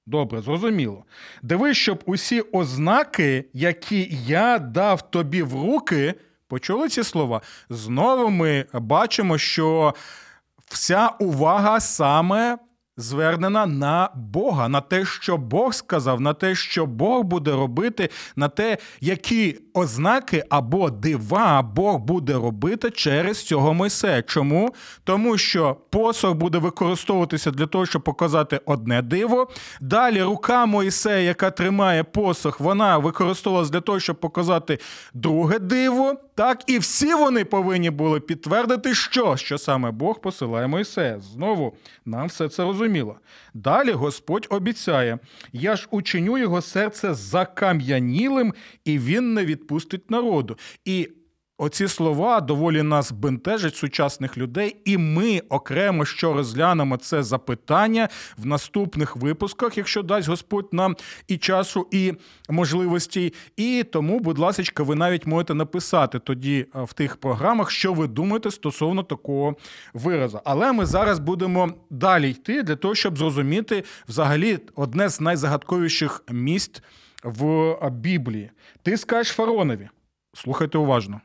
Добре, 0.05 0.41
зрозуміло. 0.41 1.05
Дивись, 1.41 1.77
щоб 1.77 2.03
усі 2.05 2.41
ознаки, 2.41 3.45
які 3.53 4.17
я 4.25 4.59
дав 4.59 5.11
тобі 5.11 5.43
в 5.43 5.53
руки, 5.53 6.13
почули 6.47 6.89
ці 6.89 7.03
слова? 7.03 7.41
Знову 7.69 8.29
ми 8.29 8.65
бачимо, 8.73 9.37
що 9.37 9.93
вся 10.67 11.07
увага 11.07 11.79
саме 11.79 12.57
звернена 12.97 13.65
на 13.65 14.09
Бога, 14.15 14.67
на 14.67 14.81
те, 14.81 15.05
що 15.05 15.37
Бог 15.37 15.73
сказав, 15.73 16.21
на 16.21 16.33
те, 16.33 16.55
що 16.55 16.85
Бог 16.85 17.23
буде 17.23 17.51
робити, 17.51 18.09
на 18.35 18.47
те, 18.49 18.77
які 19.01 19.59
ознаки 19.73 20.43
або 20.49 20.89
дива 20.89 21.61
Бог 21.61 21.97
буде 21.97 22.33
робити 22.33 22.91
через 22.91 23.43
цього 23.43 23.73
Мойсея. 23.73 24.21
Чому? 24.21 24.73
Тому 25.03 25.37
що 25.37 25.77
посох 25.89 26.33
буде 26.33 26.57
використовуватися 26.57 27.51
для 27.51 27.65
того, 27.65 27.85
щоб 27.85 28.03
показати 28.03 28.61
одне 28.65 29.01
диво. 29.01 29.47
Далі 29.81 30.23
рука 30.23 30.65
Мойсея, 30.65 31.19
яка 31.19 31.51
тримає 31.51 32.03
посох, 32.03 32.59
вона 32.59 32.97
використовувалася 32.97 33.71
для 33.73 33.81
того, 33.81 33.99
щоб 33.99 34.19
показати 34.19 34.79
друге 35.13 35.59
диво. 35.59 36.13
Так, 36.35 36.63
і 36.67 36.79
всі 36.79 37.13
вони 37.13 37.45
повинні 37.45 37.89
були 37.89 38.19
підтвердити, 38.19 38.93
що 38.93 39.37
що 39.37 39.57
саме 39.57 39.91
Бог 39.91 40.21
посилає 40.21 40.67
Мойсея. 40.67 41.19
Знову 41.19 41.75
нам 42.05 42.27
все 42.27 42.49
це 42.49 42.63
розуміло. 42.87 43.19
Далі 43.53 43.91
Господь 43.91 44.47
обіцяє: 44.49 45.19
я 45.53 45.75
ж 45.75 45.87
учиню 45.91 46.37
його 46.37 46.61
серце 46.61 47.13
закам'янілим, 47.13 48.53
і 48.85 48.99
він 48.99 49.33
не 49.33 49.45
відпустить 49.45 50.11
народу. 50.11 50.57
І 50.85 51.09
Оці 51.59 51.87
слова 51.87 52.41
доволі 52.41 52.83
нас 52.83 53.11
бентежать 53.11 53.75
сучасних 53.75 54.37
людей, 54.37 54.75
і 54.85 54.97
ми 54.97 55.41
окремо 55.49 56.05
що 56.05 56.33
розглянемо 56.33 56.97
це 56.97 57.23
запитання 57.23 58.09
в 58.37 58.45
наступних 58.45 59.15
випусках, 59.15 59.77
якщо 59.77 60.03
дасть 60.03 60.27
Господь 60.27 60.69
нам 60.71 60.95
і 61.27 61.37
часу, 61.37 61.87
і 61.91 62.13
можливості. 62.49 63.33
І 63.55 63.85
тому, 63.91 64.19
будь 64.19 64.37
ласка, 64.39 64.83
ви 64.83 64.95
навіть 64.95 65.27
можете 65.27 65.53
написати 65.53 66.19
тоді 66.19 66.65
в 66.73 66.93
тих 66.93 67.17
програмах, 67.17 67.71
що 67.71 67.93
ви 67.93 68.07
думаєте 68.07 68.51
стосовно 68.51 69.03
такого 69.03 69.55
виразу. 69.93 70.39
Але 70.43 70.71
ми 70.71 70.85
зараз 70.85 71.19
будемо 71.19 71.73
далі 71.89 72.29
йти 72.29 72.63
для 72.63 72.75
того, 72.75 72.95
щоб 72.95 73.17
зрозуміти 73.17 73.83
взагалі 74.07 74.59
одне 74.75 75.09
з 75.09 75.21
найзагадковіших 75.21 76.23
місць 76.31 76.81
в 77.23 77.75
Біблії. 77.91 78.51
Ти 78.83 78.97
скажеш 78.97 79.33
фаронові. 79.33 79.89
Слухайте 80.33 80.77
уважно. 80.77 81.21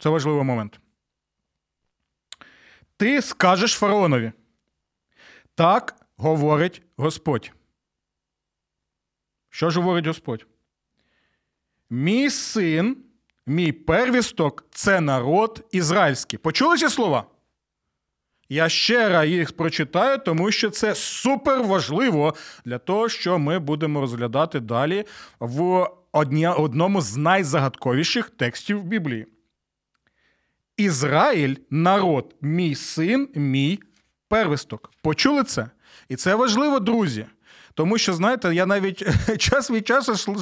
Це 0.00 0.08
важливий 0.08 0.44
момент. 0.44 0.80
Ти 2.96 3.22
скажеш 3.22 3.72
фараонові. 3.72 4.32
Так 5.54 5.96
говорить 6.16 6.82
Господь. 6.96 7.52
Що 9.50 9.70
ж 9.70 9.80
говорить 9.80 10.06
Господь? 10.06 10.46
Мій 11.90 12.30
син, 12.30 12.96
мій 13.46 13.72
первісток 13.72 14.64
це 14.70 15.00
народ 15.00 15.66
ізраїльський. 15.72 16.38
Почули 16.38 16.76
ці 16.76 16.88
слова? 16.88 17.24
Я 18.48 18.68
ще 18.68 19.08
раз 19.08 19.28
їх 19.28 19.56
прочитаю, 19.56 20.18
тому 20.18 20.52
що 20.52 20.70
це 20.70 20.94
супер 20.94 21.62
важливо 21.62 22.34
для 22.64 22.78
того, 22.78 23.08
що 23.08 23.38
ми 23.38 23.58
будемо 23.58 24.00
розглядати 24.00 24.60
далі 24.60 25.04
в 25.40 25.90
одному 26.56 27.00
з 27.00 27.16
найзагадковіших 27.16 28.30
текстів 28.30 28.82
Біблії. 28.82 29.26
Ізраїль, 30.80 31.56
народ, 31.70 32.34
мій 32.40 32.74
син, 32.74 33.28
мій 33.34 33.80
первисток. 34.28 34.90
Почули 35.02 35.44
це? 35.44 35.70
І 36.08 36.16
це 36.16 36.34
важливо, 36.34 36.80
друзі. 36.80 37.26
Тому 37.74 37.98
що, 37.98 38.14
знаєте, 38.14 38.54
я 38.54 38.66
навіть 38.66 39.04
час 39.38 39.70
від 39.70 39.86
часу 39.86 40.36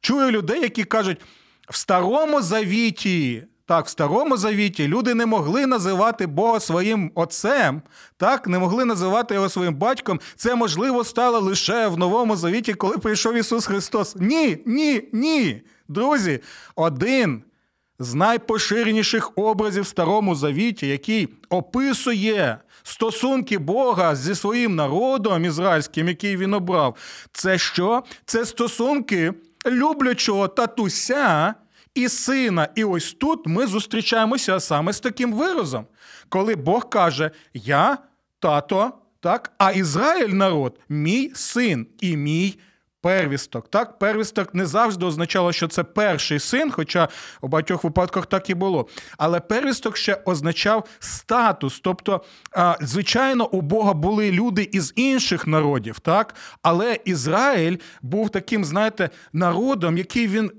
чую 0.00 0.30
людей, 0.30 0.60
які 0.60 0.84
кажуть, 0.84 1.20
в 1.68 1.76
старому 1.76 2.42
завіті. 2.42 3.42
Так, 3.66 3.86
в 3.86 3.88
старому 3.88 4.36
завіті 4.36 4.88
люди 4.88 5.14
не 5.14 5.26
могли 5.26 5.66
називати 5.66 6.26
Бога 6.26 6.60
своїм 6.60 7.12
отцем, 7.14 7.82
так, 8.16 8.46
не 8.46 8.58
могли 8.58 8.84
називати 8.84 9.34
його 9.34 9.48
своїм 9.48 9.74
батьком. 9.74 10.20
Це 10.36 10.54
можливо 10.54 11.04
стало 11.04 11.40
лише 11.40 11.88
в 11.88 11.98
новому 11.98 12.36
завіті, 12.36 12.74
коли 12.74 12.98
прийшов 12.98 13.34
Ісус 13.34 13.66
Христос. 13.66 14.16
Ні, 14.16 14.58
ні, 14.66 15.08
ні. 15.12 15.62
Друзі, 15.88 16.40
один 16.76 17.42
з 17.98 18.14
найпоширеніших 18.14 19.30
образів 19.36 19.86
Старому 19.86 20.34
Завіті, 20.34 20.86
який 20.86 21.28
описує 21.48 22.58
стосунки 22.82 23.58
Бога 23.58 24.16
зі 24.16 24.34
своїм 24.34 24.74
народом 24.74 25.44
ізраїльським, 25.44 26.08
який 26.08 26.36
він 26.36 26.54
обрав. 26.54 26.96
Це 27.32 27.58
що? 27.58 28.02
Це 28.24 28.44
стосунки 28.44 29.32
люблячого 29.66 30.48
татуся 30.48 31.54
і 31.94 32.08
сина. 32.08 32.68
І 32.74 32.84
ось 32.84 33.12
тут 33.12 33.46
ми 33.46 33.66
зустрічаємося 33.66 34.60
саме 34.60 34.92
з 34.92 35.00
таким 35.00 35.32
виразом, 35.32 35.86
коли 36.28 36.56
Бог 36.56 36.88
каже: 36.88 37.30
Я 37.54 37.98
тато, 38.40 38.92
так, 39.20 39.52
а 39.58 39.70
Ізраїль 39.70 40.28
народ 40.28 40.80
мій 40.88 41.32
син 41.34 41.86
і 42.00 42.16
мій 42.16 42.58
первісток. 43.06 43.68
Так, 43.68 43.98
первісток 43.98 44.54
не 44.54 44.66
завжди 44.66 45.06
означало, 45.06 45.52
що 45.52 45.68
це 45.68 45.84
перший 45.84 46.38
син, 46.38 46.70
хоча 46.70 47.08
у 47.40 47.48
багатьох 47.48 47.84
випадках 47.84 48.26
так 48.26 48.50
і 48.50 48.54
було. 48.54 48.88
Але 49.18 49.40
первісток 49.40 49.96
ще 49.96 50.14
означав 50.24 50.84
статус. 50.98 51.80
Тобто, 51.80 52.24
звичайно, 52.80 53.48
у 53.48 53.60
Бога 53.60 53.92
були 53.92 54.30
люди 54.30 54.68
із 54.72 54.92
інших 54.96 55.46
народів, 55.46 55.98
так, 55.98 56.34
але 56.62 56.98
Ізраїль 57.04 57.76
був 58.02 58.30
таким, 58.30 58.64
знаєте, 58.64 59.10
народом, 59.32 59.98
який 59.98 60.28
він 60.28 60.50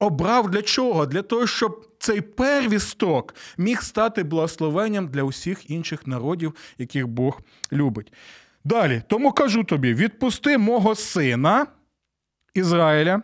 обрав 0.00 0.50
для 0.50 0.62
чого? 0.62 1.06
Для 1.06 1.22
того, 1.22 1.46
щоб 1.46 1.86
цей 1.98 2.20
первісток 2.20 3.34
міг 3.58 3.82
стати 3.82 4.22
благословенням 4.22 5.08
для 5.08 5.22
усіх 5.22 5.70
інших 5.70 6.06
народів, 6.06 6.54
яких 6.78 7.08
Бог 7.08 7.40
любить. 7.72 8.12
Далі, 8.64 9.02
тому 9.08 9.32
кажу 9.32 9.64
тобі: 9.64 9.94
відпусти 9.94 10.58
мого 10.58 10.94
сина 10.94 11.66
Ізраїля, 12.56 13.22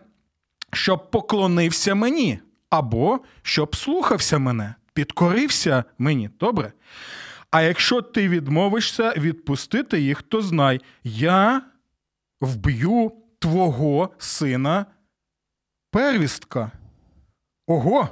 щоб 0.73 1.11
поклонився 1.11 1.95
мені, 1.95 2.39
або 2.69 3.19
щоб 3.41 3.75
слухався 3.75 4.39
мене, 4.39 4.75
підкорився 4.93 5.83
мені. 5.97 6.29
Добре? 6.39 6.73
А 7.51 7.61
якщо 7.61 8.01
ти 8.01 8.29
відмовишся 8.29 9.13
відпустити 9.17 10.01
їх, 10.01 10.21
то 10.21 10.41
знай, 10.41 10.81
я 11.03 11.61
вб'ю 12.41 13.11
твого 13.39 14.09
сина 14.17 14.85
первістка. 15.91 16.71
Ого! 17.67 18.09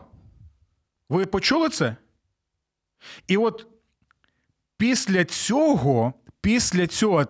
Ви 1.10 1.25
почули 1.25 1.70
це? 1.70 1.96
І 3.28 3.38
от 3.38 3.68
після 4.78 5.25
цього, 5.25 6.13
після 6.42 6.88
цього, 6.88 7.25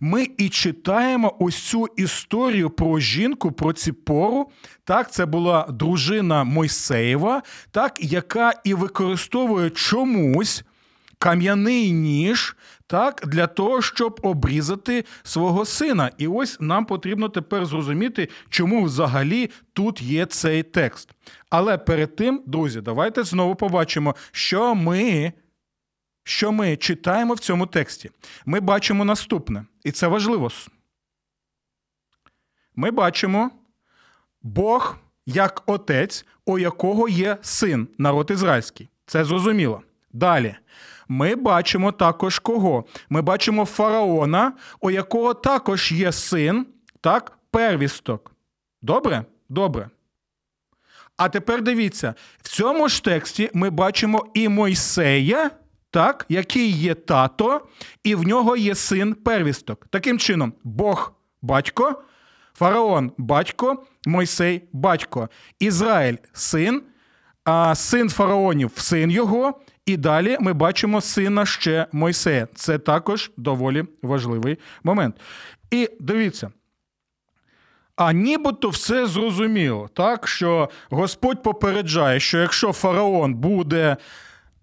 ми 0.00 0.28
і 0.38 0.48
читаємо 0.48 1.36
ось 1.38 1.56
цю 1.56 1.86
історію 1.96 2.70
про 2.70 2.98
жінку, 2.98 3.52
про 3.52 3.72
Ціпору. 3.72 4.50
Так, 4.84 5.12
це 5.12 5.26
була 5.26 5.66
дружина 5.70 6.44
Мойсеєва, 6.44 7.42
так, 7.70 7.96
яка 8.00 8.52
і 8.64 8.74
використовує 8.74 9.70
чомусь 9.70 10.64
кам'яний 11.18 11.92
ніж 11.92 12.56
так, 12.86 13.22
для 13.26 13.46
того, 13.46 13.82
щоб 13.82 14.20
обрізати 14.22 15.04
свого 15.22 15.64
сина. 15.64 16.10
І 16.18 16.26
ось 16.26 16.56
нам 16.60 16.84
потрібно 16.84 17.28
тепер 17.28 17.66
зрозуміти, 17.66 18.28
чому 18.48 18.82
взагалі 18.82 19.50
тут 19.72 20.02
є 20.02 20.26
цей 20.26 20.62
текст. 20.62 21.08
Але 21.50 21.78
перед 21.78 22.16
тим, 22.16 22.42
друзі, 22.46 22.80
давайте 22.80 23.22
знову 23.22 23.54
побачимо, 23.54 24.14
що 24.32 24.74
ми. 24.74 25.32
Що 26.30 26.52
ми 26.52 26.76
читаємо 26.76 27.34
в 27.34 27.38
цьому 27.38 27.66
тексті? 27.66 28.10
Ми 28.46 28.60
бачимо 28.60 29.04
наступне, 29.04 29.64
і 29.84 29.92
це 29.92 30.06
важливо. 30.06 30.50
Ми 32.76 32.90
бачимо 32.90 33.50
Бог 34.42 34.96
як 35.26 35.62
отець, 35.66 36.26
у 36.44 36.58
якого 36.58 37.08
є 37.08 37.38
син, 37.42 37.88
народ 37.98 38.30
ізраїльський. 38.30 38.88
Це 39.06 39.24
зрозуміло. 39.24 39.82
Далі 40.12 40.54
ми 41.08 41.34
бачимо 41.34 41.92
також 41.92 42.38
кого? 42.38 42.84
Ми 43.08 43.22
бачимо 43.22 43.64
фараона, 43.64 44.52
у 44.80 44.90
якого 44.90 45.34
також 45.34 45.92
є 45.92 46.12
син, 46.12 46.66
так, 47.00 47.38
первісток. 47.50 48.32
Добре? 48.82 49.24
Добре. 49.48 49.90
А 51.16 51.28
тепер 51.28 51.62
дивіться, 51.62 52.14
в 52.42 52.48
цьому 52.48 52.88
ж 52.88 53.04
тексті 53.04 53.50
ми 53.52 53.70
бачимо 53.70 54.26
і 54.34 54.48
Мойсея, 54.48 55.50
так, 55.90 56.26
який 56.28 56.70
є 56.70 56.94
тато, 56.94 57.66
і 58.04 58.14
в 58.14 58.22
нього 58.26 58.56
є 58.56 58.74
син 58.74 59.14
первісток. 59.14 59.86
Таким 59.90 60.18
чином, 60.18 60.52
Бог 60.64 61.12
батько, 61.42 62.02
фараон 62.54 63.12
батько, 63.18 63.84
Мойсей 64.06 64.62
батько, 64.72 65.28
Ізраїль 65.58 66.16
син, 66.32 66.82
а 67.44 67.74
син 67.74 68.10
фараонів 68.10 68.72
син 68.76 69.10
його, 69.10 69.60
і 69.86 69.96
далі 69.96 70.36
ми 70.40 70.52
бачимо 70.52 71.00
сина 71.00 71.46
ще 71.46 71.86
Мойсея. 71.92 72.48
Це 72.54 72.78
також 72.78 73.30
доволі 73.36 73.84
важливий 74.02 74.58
момент. 74.82 75.16
І 75.70 75.90
дивіться. 76.00 76.50
А 77.96 78.12
нібито 78.12 78.68
все 78.68 79.06
зрозуміло, 79.06 79.88
так 79.94 80.28
що 80.28 80.70
Господь 80.90 81.42
попереджає, 81.42 82.20
що 82.20 82.38
якщо 82.38 82.72
фараон 82.72 83.34
буде 83.34 83.96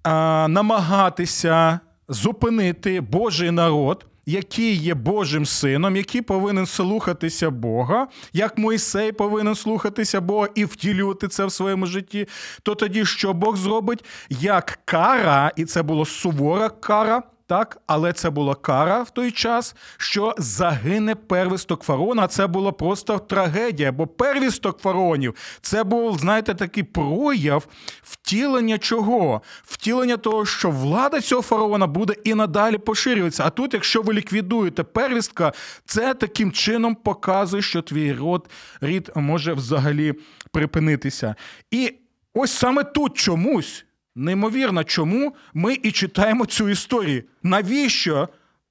а, 0.07 0.47
намагатися 0.47 1.79
зупинити 2.07 3.01
Божий 3.01 3.51
народ, 3.51 4.05
який 4.25 4.75
є 4.75 4.93
Божим 4.93 5.45
сином, 5.45 5.95
який 5.95 6.21
повинен 6.21 6.65
слухатися 6.65 7.49
Бога, 7.49 8.07
як 8.33 8.57
Мойсей 8.57 9.11
повинен 9.11 9.55
слухатися 9.55 10.21
Бога 10.21 10.47
і 10.55 10.65
втілювати 10.65 11.27
це 11.27 11.45
в 11.45 11.51
своєму 11.51 11.85
житті, 11.85 12.27
то 12.63 12.75
тоді 12.75 13.05
що 13.05 13.33
Бог 13.33 13.57
зробить? 13.57 14.05
Як 14.29 14.79
кара, 14.85 15.51
і 15.55 15.65
це 15.65 15.83
була 15.83 16.05
сувора 16.05 16.69
кара 16.69 17.23
так, 17.47 17.81
але 17.87 18.13
це 18.13 18.29
була 18.29 18.55
кара 18.55 19.03
в 19.03 19.09
той 19.09 19.31
час, 19.31 19.75
що 19.97 20.35
загине 20.37 21.15
первісток 21.15 21.83
фараона. 21.83 22.27
Це 22.27 22.47
була 22.47 22.71
просто 22.71 23.19
трагедія, 23.19 23.91
бо 23.91 24.07
первісток 24.07 24.79
фараонів 24.79 25.35
це 25.61 25.83
був, 25.83 26.19
знаєте, 26.19 26.53
такий 26.53 26.83
прояв 26.83 27.67
втілення 28.03 28.77
чого? 28.77 29.41
Втілення 29.63 30.17
того, 30.17 30.45
що 30.45 30.71
влада 30.71 31.21
цього 31.21 31.41
фараона 31.41 31.87
буде 31.87 32.13
і 32.23 32.33
надалі 32.33 32.77
поширюватися. 32.77 33.43
А 33.45 33.49
тут, 33.49 33.73
якщо 33.73 34.01
ви 34.01 34.13
ліквідуєте 34.13 34.83
первістка, 34.83 35.53
це 35.85 36.13
таким 36.13 36.51
чином 36.51 36.95
показує, 36.95 37.61
що 37.61 37.81
твій 37.81 38.13
род 38.13 38.49
рід 38.81 39.11
може 39.15 39.53
взагалі 39.53 40.13
припинитися. 40.51 41.35
І 41.71 41.93
ось 42.33 42.51
саме 42.51 42.83
тут 42.83 43.17
чомусь. 43.17 43.86
Неймовірно, 44.17 44.83
чому 44.83 45.35
ми 45.53 45.77
і 45.83 45.91
читаємо 45.91 46.45
цю 46.45 46.69
історію. 46.69 47.23
Навіщо 47.43 48.29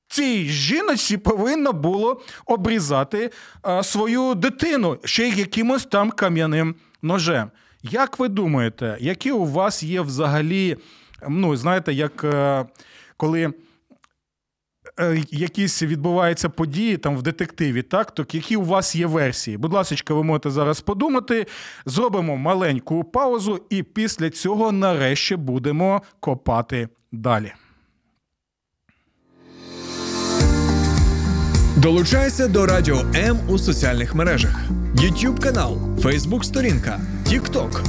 цій 0.09 0.45
жіночці 0.45 1.17
повинно 1.17 1.73
було 1.73 2.21
обрізати 2.47 3.31
а, 3.63 3.83
свою 3.83 4.35
дитину 4.35 4.99
ще 5.05 5.29
й 5.29 5.39
якимось 5.39 5.85
там 5.85 6.11
кам'яним 6.11 6.75
ножем? 7.03 7.51
Як 7.83 8.19
ви 8.19 8.29
думаєте, 8.29 8.97
які 9.01 9.33
у 9.33 9.45
вас 9.45 9.83
є 9.83 10.01
взагалі, 10.01 10.77
ну, 11.29 11.57
знаєте, 11.57 11.93
як 11.93 12.25
е, 12.25 12.65
коли 13.17 13.43
Е, 13.43 13.53
якісь 15.31 15.83
відбуваються 15.83 16.49
події 16.49 16.97
там 16.97 17.17
в 17.17 17.23
детективі, 17.23 17.83
так 17.83 18.11
то 18.11 18.27
які 18.33 18.57
у 18.57 18.63
вас 18.63 18.97
є 18.97 19.07
версії? 19.07 19.57
Будь 19.57 19.73
ласка, 19.73 20.15
ви 20.15 20.23
можете 20.23 20.51
зараз 20.51 20.81
подумати. 20.81 21.47
Зробимо 21.87 22.37
маленьку 22.37 23.05
паузу, 23.05 23.61
і 23.71 23.83
після 23.83 24.31
цього 24.31 24.73
нарешті 24.73 25.37
будемо 25.37 26.03
копати 26.21 26.89
далі. 27.13 27.53
Долучайся 31.77 32.49
до 32.49 32.67
Радіо 32.67 33.03
М 33.15 33.39
у 33.49 33.59
соціальних 33.59 34.15
мережах: 34.15 34.65
YouTube 34.95 35.41
канал, 35.41 35.79
Facebook 36.03 36.43
сторінка, 36.43 37.01
TikTok, 37.27 37.81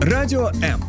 Радіо 0.00 0.50
М, 0.62 0.82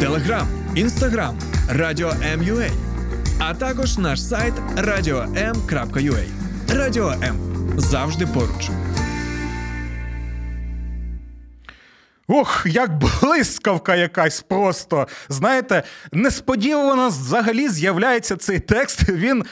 Телеграм, 0.00 0.48
Інстаграм, 0.74 1.38
Радіо 1.68 2.12
М.Ua 2.22 2.91
а 3.38 3.54
також 3.54 3.98
наш 3.98 4.22
сайт 4.22 4.54
radio.m.ua. 4.76 6.24
Радіо 6.68 7.10
М 7.10 7.52
завжди 7.76 8.26
поруч. 8.26 8.70
Ох, 12.28 12.62
як 12.66 12.98
блискавка 12.98 13.94
якась 13.94 14.40
просто. 14.40 15.06
Знаєте, 15.28 15.82
несподівано 16.12 17.08
взагалі 17.08 17.68
з'являється 17.68 18.36
цей 18.36 18.58
текст. 18.58 19.08
Він, 19.08 19.44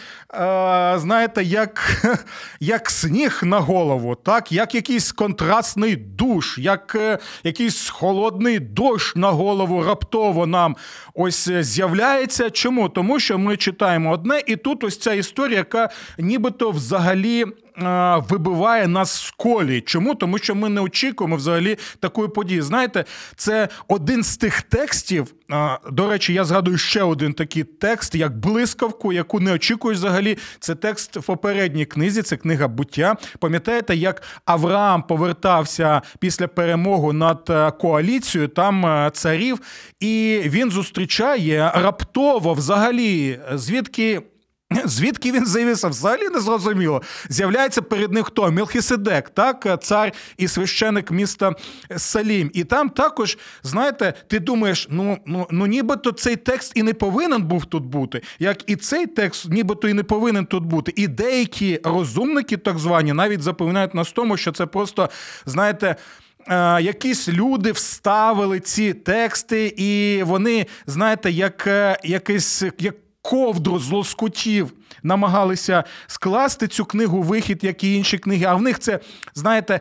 знаєте, 0.97 1.45
як 1.45 2.03
як 2.61 2.91
сніг 2.91 3.41
на 3.43 3.59
голову, 3.59 4.15
так, 4.15 4.53
як 4.53 4.75
якийсь 4.75 5.13
контрастний 5.13 5.97
душ, 5.97 6.59
як 6.59 6.95
е, 6.95 7.19
якийсь 7.45 7.89
холодний 7.89 8.59
дощ 8.59 9.17
на 9.17 9.31
голову 9.31 9.83
раптово 9.83 10.47
нам 10.47 10.77
ось 11.15 11.49
з'являється. 11.49 12.51
Чому? 12.51 12.89
Тому 12.89 13.21
що 13.21 13.39
ми 13.39 13.57
читаємо 13.57 14.13
одне, 14.13 14.43
і 14.47 14.57
тут 14.57 14.85
ось 14.85 14.99
ця 14.99 15.13
історія, 15.13 15.59
яка 15.59 15.91
нібито 16.19 16.71
взагалі 16.71 17.45
вибиває 18.29 18.89
нас 18.89 19.23
з 19.23 19.31
колі. 19.31 19.81
Чому? 19.81 20.15
Тому 20.15 20.39
що 20.39 20.55
ми 20.55 20.69
не 20.69 20.81
очікуємо 20.81 21.37
взагалі 21.37 21.79
такої 22.01 22.29
події. 22.29 22.63
Знаєте, 22.63 23.05
це 23.37 23.69
один 23.89 24.23
з 24.23 24.37
тих 24.37 24.63
текстів. 24.63 25.35
До 25.91 26.11
речі, 26.11 26.33
я 26.33 26.45
згадую 26.45 26.79
ще 26.79 27.03
один 27.03 27.33
такий 27.33 27.65
текст, 27.65 28.15
як 28.15 28.39
блискавку, 28.39 29.13
яку 29.13 29.41
не 29.41 29.53
очікуєш 29.53 29.99
взагалі. 29.99 30.20
Це 30.61 30.75
текст 30.75 31.17
в 31.17 31.23
попередній 31.23 31.87
книзі, 31.87 32.23
це 32.23 32.37
книга 32.37 32.69
буття. 32.69 33.17
Пам'ятаєте, 33.39 33.97
як 33.97 34.23
Авраам 34.45 35.03
повертався 35.03 36.03
після 36.19 36.49
перемоги 36.49 37.13
над 37.13 37.47
е, 37.51 37.71
коаліцією 37.71 38.49
там 38.49 38.87
е, 38.87 39.11
царів, 39.15 39.61
і 40.01 40.41
він 40.45 40.71
зустрічає 40.71 41.73
раптово 41.75 42.55
взагалі, 42.55 43.41
звідки. 43.55 44.23
Звідки 44.85 45.33
він 45.33 45.47
з'явився, 45.47 45.89
взагалі 45.89 46.29
не 46.29 46.41
зрозуміло. 46.41 47.03
З'являється 47.29 47.83
перед 47.83 48.13
ним 48.13 48.25
хто? 48.25 48.51
Мілхіседек, 48.51 49.31
так, 49.31 49.83
цар 49.83 50.13
і 50.37 50.49
священик 50.49 51.11
міста 51.11 51.53
Салім. 51.97 52.51
І 52.55 52.65
там 52.65 52.89
також, 52.89 53.39
знаєте, 53.63 54.15
ти 54.29 54.39
думаєш, 54.39 54.87
ну 54.91 55.19
ну, 55.27 55.47
ну 55.51 55.67
нібито 55.67 56.13
цей 56.13 56.37
текст 56.37 56.73
і 56.75 56.83
не 56.83 56.95
повинен 56.95 57.43
був 57.43 57.65
тут 57.65 57.85
бути, 57.85 58.23
як 58.39 58.71
і 58.71 58.77
цей 58.77 59.07
текст, 59.07 59.49
нібито 59.49 59.89
і 59.89 59.95
не 59.95 60.03
повинен 60.03 60.47
тут 60.47 60.65
бути. 60.65 60.93
І 60.97 61.09
деякі 61.09 61.81
розумники, 61.85 62.57
так 62.57 62.79
звані, 62.79 63.13
навіть 63.13 63.43
запевняють 63.43 63.95
нас 63.95 64.13
тому, 64.13 64.37
що 64.37 64.53
це 64.53 64.67
просто, 64.67 65.11
знаєте. 65.47 65.97
е, 66.49 66.83
якісь 66.83 67.29
люди 67.29 67.73
вставили 67.73 68.61
ці 68.61 68.95
тексти, 68.95 69.75
і 69.77 70.23
вони, 70.23 70.67
знаєте, 70.87 71.31
як 71.31 71.67
е, 71.67 71.99
якийсь 72.05 72.63
як 72.79 72.95
ковдру 73.23 73.79
з 73.79 73.91
лоскутів 73.91 74.73
намагалися 75.03 75.85
скласти 76.07 76.69
цю 76.69 76.85
книгу 76.85 77.23
вихід, 77.23 77.65
як 77.65 77.85
і 77.85 77.97
інші 77.97 78.19
книги. 78.19 78.45
А 78.45 78.55
в 78.55 78.63
них 78.63 78.79
це, 78.79 79.01
знаєте, 79.35 79.81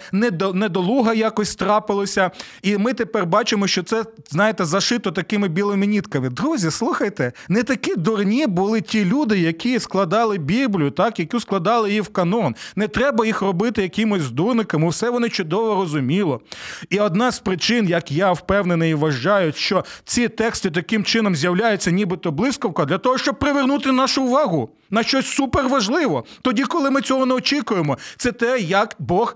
недолуга 0.53 1.13
якось 1.13 1.55
трапилося. 1.55 2.31
І 2.61 2.77
ми 2.77 2.93
тепер 2.93 3.25
бачимо, 3.25 3.67
що 3.67 3.83
це, 3.83 4.05
знаєте, 4.29 4.65
зашито 4.65 5.11
такими 5.11 5.47
білими 5.47 5.85
нітками. 5.85 6.29
Друзі, 6.29 6.71
слухайте, 6.71 7.31
не 7.49 7.63
такі 7.63 7.95
дурні 7.95 8.47
були 8.47 8.81
ті 8.81 9.05
люди, 9.05 9.39
які 9.39 9.79
складали 9.79 10.37
Біблію, 10.37 10.91
так, 10.91 11.19
які 11.19 11.39
складали 11.39 11.89
її 11.89 12.01
в 12.01 12.07
канон. 12.07 12.55
Не 12.75 12.87
треба 12.87 13.25
їх 13.25 13.41
робити 13.41 13.81
якимось 13.81 14.31
дурниками, 14.31 14.89
все 14.89 15.09
вони 15.09 15.29
чудово 15.29 15.75
розуміло. 15.75 16.41
І 16.89 16.99
одна 16.99 17.31
з 17.31 17.39
причин, 17.39 17.87
як 17.87 18.11
я 18.11 18.31
впевнений 18.31 18.91
і 18.91 18.93
вважаю, 18.93 19.53
що 19.55 19.85
ці 20.05 20.27
тексти 20.27 20.71
таким 20.71 21.03
чином 21.03 21.35
з'являються, 21.35 21.91
нібито 21.91 22.31
блискавка, 22.31 22.85
для 22.85 22.97
того, 22.97 23.17
щоб 23.17 23.28
привернути 23.33 23.91
нашу 23.91 24.23
увагу 24.23 24.69
на 24.89 25.03
щось 25.03 25.27
суперважливо. 25.27 26.25
Тоді, 26.41 26.63
коли 26.63 26.91
ми 26.91 27.01
цього 27.01 27.25
не 27.25 27.33
очікуємо, 27.33 27.97
це 28.17 28.31
те, 28.31 28.59
як 28.59 28.95
Бог. 28.99 29.35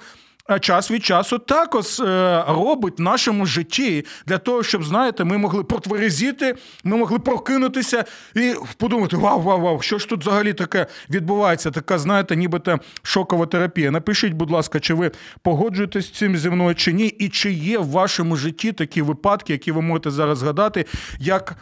Е, 0.51 0.60
час 0.60 0.91
від 0.91 1.06
часу 1.06 1.39
також 1.39 1.99
е, 1.99 2.43
робить 2.47 2.99
в 2.99 3.01
нашому 3.01 3.45
житті 3.45 4.06
для 4.25 4.38
того, 4.38 4.63
щоб, 4.63 4.84
знаєте, 4.84 5.23
ми 5.23 5.38
могли 5.38 5.63
протверезіти, 5.63 6.56
ми 6.84 6.97
могли 6.97 7.19
прокинутися 7.19 8.06
і 8.36 8.56
подумати: 8.77 9.17
вау, 9.17 9.41
вау, 9.41 9.62
вау, 9.62 9.82
що 9.82 9.97
ж 9.97 10.10
тут 10.10 10.21
взагалі 10.21 10.53
таке 10.53 10.88
відбувається? 11.10 11.71
Така, 11.71 11.97
знаєте, 11.97 12.36
нібито 12.36 12.79
шокова 13.03 13.45
терапія. 13.45 13.91
Напишіть, 13.91 14.34
будь 14.34 14.51
ласка, 14.51 14.79
чи 14.79 14.93
ви 14.93 15.12
погоджуєтесь 15.41 16.08
з 16.08 16.12
цим 16.12 16.38
зі 16.38 16.49
мною 16.49 16.75
чи 16.75 16.93
ні, 16.93 17.08
і 17.08 17.29
чи 17.29 17.51
є 17.51 17.77
в 17.77 17.89
вашому 17.89 18.36
житті 18.36 18.71
такі 18.71 19.01
випадки, 19.01 19.53
які 19.53 19.71
ви 19.71 19.82
можете 19.82 20.12
зараз 20.12 20.38
згадати, 20.38 20.86
як. 21.19 21.56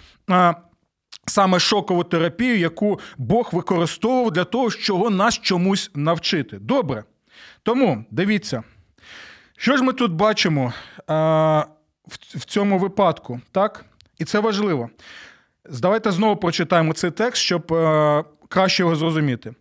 Е, 1.28 1.32
саме 1.32 1.60
шокову 1.60 2.04
терапію, 2.04 2.58
яку 2.58 3.00
Бог 3.18 3.50
використовував 3.52 4.32
для 4.32 4.44
того, 4.44 4.72
щоб 4.72 5.12
нас 5.12 5.40
чомусь 5.40 5.92
навчити. 5.96 6.60
Добре. 6.60 7.04
Тому 7.64 8.06
дивіться, 8.12 8.64
що 9.58 9.78
ж 9.78 9.84
ми 9.84 9.94
тут 9.94 10.12
бачимо 10.12 10.74
а, 11.08 11.66
в, 12.08 12.46
цьому 12.46 12.80
випадку, 12.80 13.42
так? 13.52 13.86
І 14.18 14.26
це 14.26 14.40
важливо. 14.40 14.90
Давайте 15.70 16.12
знову 16.12 16.36
прочитаємо 16.36 16.94
цей 16.94 17.12
текст, 17.12 17.42
щоб 17.42 17.74
а, 17.74 18.24
краще 18.50 18.84
його 18.84 18.96
зрозуміти 18.96 19.54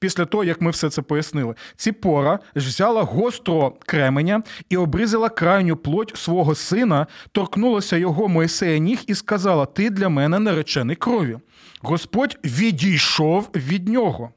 після 0.00 0.24
того, 0.24 0.44
як 0.44 0.60
ми 0.60 0.70
все 0.70 0.90
це 0.90 1.02
пояснили. 1.02 1.54
Ціпора 1.76 2.38
ж 2.56 2.68
взяла 2.68 3.02
гостро 3.02 3.70
кременя 3.86 4.42
і 4.68 4.76
обрізала 4.76 5.28
крайню 5.28 5.76
плоть 5.76 6.16
свого 6.16 6.54
сина, 6.54 7.06
торкнулася 7.32 7.96
його 7.96 8.28
Моїсея 8.28 8.78
ніг 8.78 9.02
і 9.06 9.14
сказала: 9.14 9.66
Ти 9.66 9.90
для 9.90 10.08
мене 10.08 10.38
наречений 10.38 10.96
крові. 10.96 11.38
Господь 11.80 12.38
відійшов 12.44 13.50
від 13.54 13.88
нього. 13.88 14.30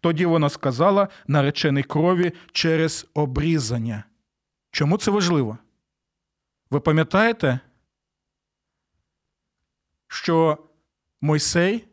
Тоді 0.00 0.26
вона 0.26 0.48
сказала 0.48 1.08
наречений 1.26 1.82
крові 1.82 2.32
через 2.52 3.06
обрізання. 3.14 4.04
Чому 4.70 4.98
це 4.98 5.10
важливо? 5.10 5.58
Ви 6.70 6.80
пам'ятаєте, 6.80 7.60
що 10.08 10.58
Мойсей 11.20 11.85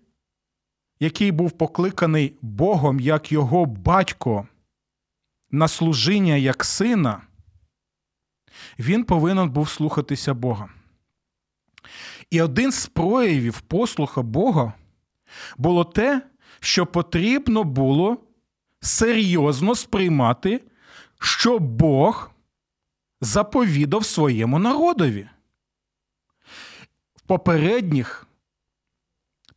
який 0.99 1.31
був 1.31 1.51
покликаний 1.51 2.37
Богом 2.41 2.99
як 2.99 3.31
його 3.31 3.65
батько 3.65 4.47
на 5.51 5.67
служіння 5.67 6.35
як 6.35 6.65
сина, 6.65 7.21
він 8.79 9.03
повинен 9.03 9.49
був 9.49 9.69
слухатися 9.69 10.33
Бога. 10.33 10.69
І 12.29 12.41
один 12.41 12.71
з 12.71 12.87
проявів 12.87 13.61
послуха 13.61 14.21
Бога 14.21 14.73
було 15.57 15.83
те, 15.83 16.21
що 16.59 16.85
потрібно 16.85 17.63
було 17.63 18.17
серйозно 18.81 19.75
сприймати, 19.75 20.61
що 21.19 21.59
Бог 21.59 22.31
заповідав 23.21 24.05
своєму 24.05 24.59
народові. 24.59 25.29
В 27.15 27.21
попередніх 27.21 28.27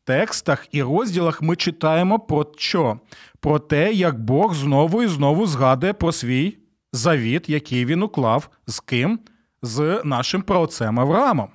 текстах 0.06 0.66
і 0.72 0.82
розділах 0.82 1.42
ми 1.42 1.56
читаємо 1.56 2.18
про 2.18 2.46
що? 2.56 3.00
Про 3.40 3.58
те, 3.58 3.92
як 3.92 4.20
Бог 4.20 4.54
знову 4.54 5.02
і 5.02 5.06
знову 5.06 5.46
згадує 5.46 5.92
про 5.92 6.12
свій 6.12 6.58
завіт, 6.92 7.48
який 7.48 7.84
він 7.84 8.02
уклав 8.02 8.50
з 8.66 8.80
ким? 8.80 9.20
З 9.62 10.00
нашим 10.04 10.42
праотцем 10.42 11.00
Авраамом. 11.00 11.48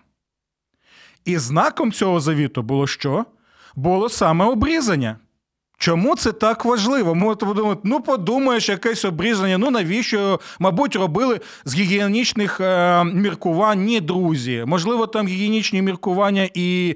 І 1.26 1.38
знаком 1.38 1.92
цього 1.92 2.20
завіту 2.20 2.62
було 2.62 2.88
що? 2.88 3.26
Було 3.76 4.10
саме 4.10 4.46
обрізання. 4.46 5.18
Чому 5.82 6.15
це 6.15 6.32
так 6.32 6.65
важливо? 6.65 7.15
Можете 7.15 7.46
подумати, 7.46 7.82
ну 7.84 8.02
подумаєш, 8.02 8.70
якесь 8.70 9.06
обрізання, 9.06 9.58
ну 9.58 9.72
навіщо, 9.72 10.39
мабуть, 10.60 10.96
робили 10.96 11.39
з 11.65 11.76
гігієнічних 11.76 12.60
е, 12.60 13.04
міркувань 13.04 13.84
ні, 13.84 14.00
друзі. 14.00 14.63
Можливо, 14.67 15.08
там 15.08 15.28
гігієнічні 15.28 15.82
міркування 15.82 16.50
і 16.54 16.96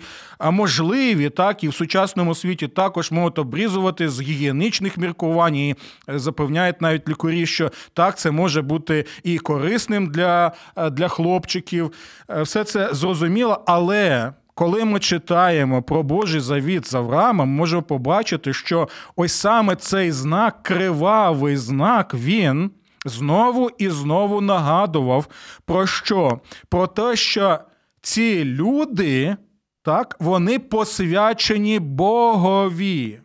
можливі, 0.52 1.30
так, 1.30 1.64
і 1.64 1.68
в 1.68 1.74
сучасному 1.74 2.36
світі 2.36 2.68
також 2.68 3.12
можуть 3.12 3.40
обрізувати 3.40 4.10
з 4.10 4.22
гігієнічних 4.22 4.98
міркувань. 4.98 5.56
І 5.56 5.76
е, 6.10 6.20
запевняють 6.20 6.82
навіть 6.82 7.10
лікарі, 7.10 7.46
що 7.46 7.72
так, 7.94 8.18
це 8.18 8.32
може 8.32 8.62
бути 8.62 9.06
і 9.24 9.38
корисним 9.38 10.08
для, 10.08 10.52
е, 10.76 10.90
для 10.90 11.08
хлопчиків. 11.08 11.92
Е, 12.30 12.42
все 12.42 12.64
це 12.64 12.90
зрозуміло, 12.94 13.64
але. 13.68 14.34
Коли 14.56 14.86
ми 14.86 15.00
читаємо 15.00 15.82
про 15.84 16.04
Божий 16.04 16.42
завіт 16.42 16.88
з 16.88 16.96
Авраамом, 16.96 17.50
можемо 17.50 17.84
побачити, 17.84 18.54
що 18.54 18.88
ось 19.16 19.34
саме 19.34 19.76
цей 19.76 20.12
знак, 20.12 20.64
кривавий 20.64 21.58
знак, 21.58 22.14
він 22.14 22.72
знову 23.06 23.70
і 23.78 23.90
знову 23.90 24.42
нагадував 24.42 25.28
про 25.66 25.88
що? 25.88 26.40
Про 26.70 26.88
те, 26.88 27.16
що 27.16 27.60
ці 28.02 28.46
люди, 28.46 29.36
так, 29.84 30.16
вони 30.20 30.60
посвячені 30.60 31.80
Богові. 31.80 33.20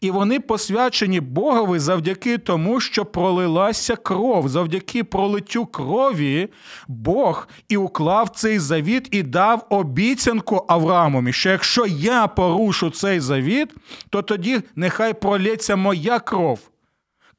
І 0.00 0.10
вони 0.10 0.40
посвячені 0.40 1.20
Богові 1.20 1.78
завдяки 1.78 2.38
тому, 2.38 2.80
що 2.80 3.04
пролилася 3.04 3.96
кров. 3.96 4.48
Завдяки 4.48 5.04
пролиттю 5.04 5.66
крові 5.66 6.48
Бог 6.88 7.48
і 7.68 7.76
уклав 7.76 8.28
цей 8.28 8.58
завіт 8.58 9.08
і 9.10 9.22
дав 9.22 9.66
обіцянку 9.70 10.64
Авраамові, 10.68 11.32
що 11.32 11.50
якщо 11.50 11.86
я 11.86 12.26
порушу 12.26 12.90
цей 12.90 13.20
завіт, 13.20 13.74
то 14.10 14.22
тоді 14.22 14.62
нехай 14.76 15.14
пролється 15.14 15.76
моя 15.76 16.18
кров 16.18 16.58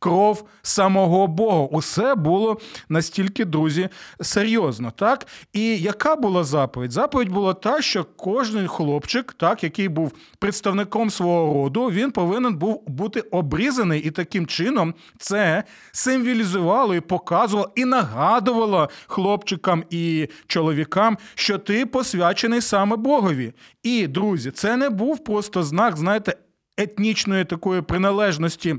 кров 0.05 0.45
самого 0.61 1.27
Бога. 1.27 1.67
Усе 1.71 2.15
було 2.15 2.57
настільки, 2.89 3.45
друзі, 3.45 3.89
серйозно. 4.21 4.91
так? 4.91 5.27
І 5.53 5.77
яка 5.77 6.15
була 6.15 6.43
заповідь? 6.43 6.91
Заповідь 6.91 7.29
була 7.29 7.53
та, 7.53 7.81
що 7.81 8.05
кожен 8.15 8.67
хлопчик, 8.67 9.33
так, 9.33 9.63
який 9.63 9.87
був 9.87 10.11
представником 10.39 11.09
свого 11.09 11.63
роду, 11.63 11.85
він 11.85 12.11
повинен 12.11 12.55
був 12.55 12.83
бути 12.87 13.19
обрізаний, 13.19 14.01
і 14.01 14.11
таким 14.11 14.47
чином 14.47 14.93
це 15.19 15.63
символізувало 15.91 16.95
і 16.95 17.01
показувало, 17.01 17.71
і 17.75 17.85
нагадувало 17.85 18.89
хлопчикам 19.07 19.83
і 19.89 20.27
чоловікам, 20.47 21.17
що 21.35 21.57
ти 21.57 21.85
посвячений 21.85 22.61
саме 22.61 22.95
Богові. 22.95 23.53
І, 23.83 24.07
друзі, 24.07 24.51
це 24.51 24.77
не 24.77 24.89
був 24.89 25.23
просто 25.23 25.63
знак, 25.63 25.97
знаєте, 25.97 26.35
етнічної 26.77 27.45
такої 27.45 27.81
приналежності. 27.81 28.75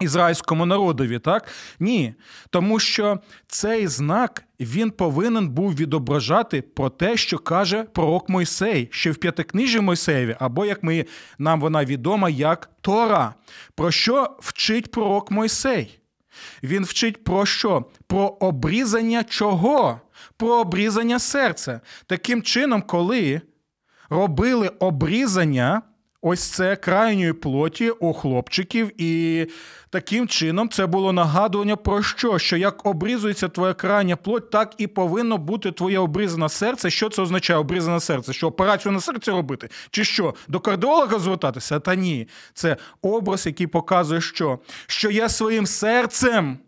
Ізраїльському 0.00 0.66
народові, 0.66 1.18
так? 1.18 1.48
Ні. 1.80 2.14
Тому 2.50 2.78
що 2.78 3.18
цей 3.46 3.86
знак 3.86 4.44
він 4.60 4.90
повинен 4.90 5.48
був 5.48 5.74
відображати 5.74 6.62
про 6.62 6.90
те, 6.90 7.16
що 7.16 7.38
каже 7.38 7.84
пророк 7.84 8.28
Мойсей, 8.28 8.88
що 8.90 9.12
в 9.12 9.16
п'ятикнижі 9.16 9.80
Мойсеєві, 9.80 10.36
або 10.40 10.66
як 10.66 10.82
ми, 10.82 11.06
нам 11.38 11.60
вона 11.60 11.84
відома, 11.84 12.28
як 12.28 12.70
Тора. 12.80 13.34
Про 13.74 13.90
що 13.90 14.36
вчить 14.40 14.90
пророк 14.90 15.30
Мойсей? 15.30 15.98
Він 16.62 16.84
вчить 16.84 17.24
про 17.24 17.46
що? 17.46 17.84
Про 18.06 18.26
обрізання 18.26 19.24
чого? 19.24 20.00
Про 20.36 20.48
обрізання 20.60 21.18
серця. 21.18 21.80
Таким 22.06 22.42
чином, 22.42 22.82
коли 22.82 23.40
робили 24.10 24.68
обрізання. 24.68 25.82
Ось 26.22 26.40
це 26.40 26.76
крайньої 26.76 27.32
плоті 27.32 27.90
у 27.90 28.12
хлопчиків, 28.12 29.02
і 29.02 29.46
таким 29.90 30.28
чином 30.28 30.68
це 30.68 30.86
було 30.86 31.12
нагадування 31.12 31.76
про 31.76 32.02
що? 32.02 32.38
Що 32.38 32.56
як 32.56 32.86
обрізується 32.86 33.48
твоя 33.48 33.74
крайня 33.74 34.16
плоть, 34.16 34.50
так 34.50 34.74
і 34.78 34.86
повинно 34.86 35.38
бути 35.38 35.72
твоє 35.72 35.98
обрізане 35.98 36.48
серце. 36.48 36.90
Що 36.90 37.08
це 37.08 37.22
означає 37.22 37.58
обрізане 37.58 38.00
серце? 38.00 38.32
Що 38.32 38.46
операцію 38.46 38.92
на 38.92 39.00
серці 39.00 39.30
робити? 39.30 39.68
Чи 39.90 40.04
що? 40.04 40.34
До 40.48 40.60
кардіолога 40.60 41.18
звертатися? 41.18 41.80
Та 41.80 41.94
ні. 41.94 42.28
Це 42.54 42.76
образ, 43.02 43.46
який 43.46 43.66
показує, 43.66 44.20
що? 44.20 44.58
Що 44.86 45.10
я 45.10 45.28
своїм 45.28 45.66
серцем 45.66 46.58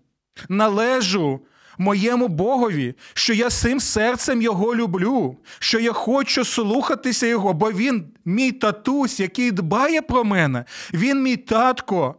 належу 0.48 1.40
моєму 1.78 2.28
Богові, 2.28 2.94
що 3.14 3.34
я 3.34 3.50
цим 3.50 3.80
серцем 3.80 4.42
його 4.42 4.74
люблю, 4.74 5.36
що 5.58 5.80
я 5.80 5.92
хочу 5.92 6.44
слухатися 6.44 7.26
його, 7.26 7.52
бо 7.52 7.72
він 7.72 8.04
мій 8.24 8.52
татусь, 8.52 9.20
який 9.20 9.50
дбає 9.50 10.02
про 10.02 10.24
мене, 10.24 10.64
він 10.92 11.22
мій 11.22 11.36
татко. 11.36 12.14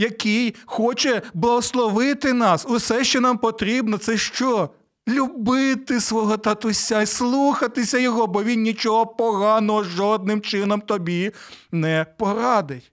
Який 0.00 0.54
хоче 0.66 1.22
благословити 1.34 2.32
нас, 2.32 2.66
усе, 2.68 3.04
що 3.04 3.20
нам 3.20 3.38
потрібно, 3.38 3.98
це 3.98 4.16
що? 4.16 4.70
Любити 5.08 6.00
свого 6.00 6.36
татуся 6.36 7.02
і 7.02 7.06
слухатися 7.06 7.98
його, 7.98 8.26
бо 8.26 8.44
він 8.44 8.62
нічого 8.62 9.06
поганого 9.06 9.84
жодним 9.84 10.40
чином 10.40 10.80
тобі 10.80 11.32
не 11.72 12.06
порадить. 12.18 12.92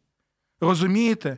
Розумієте? 0.62 1.38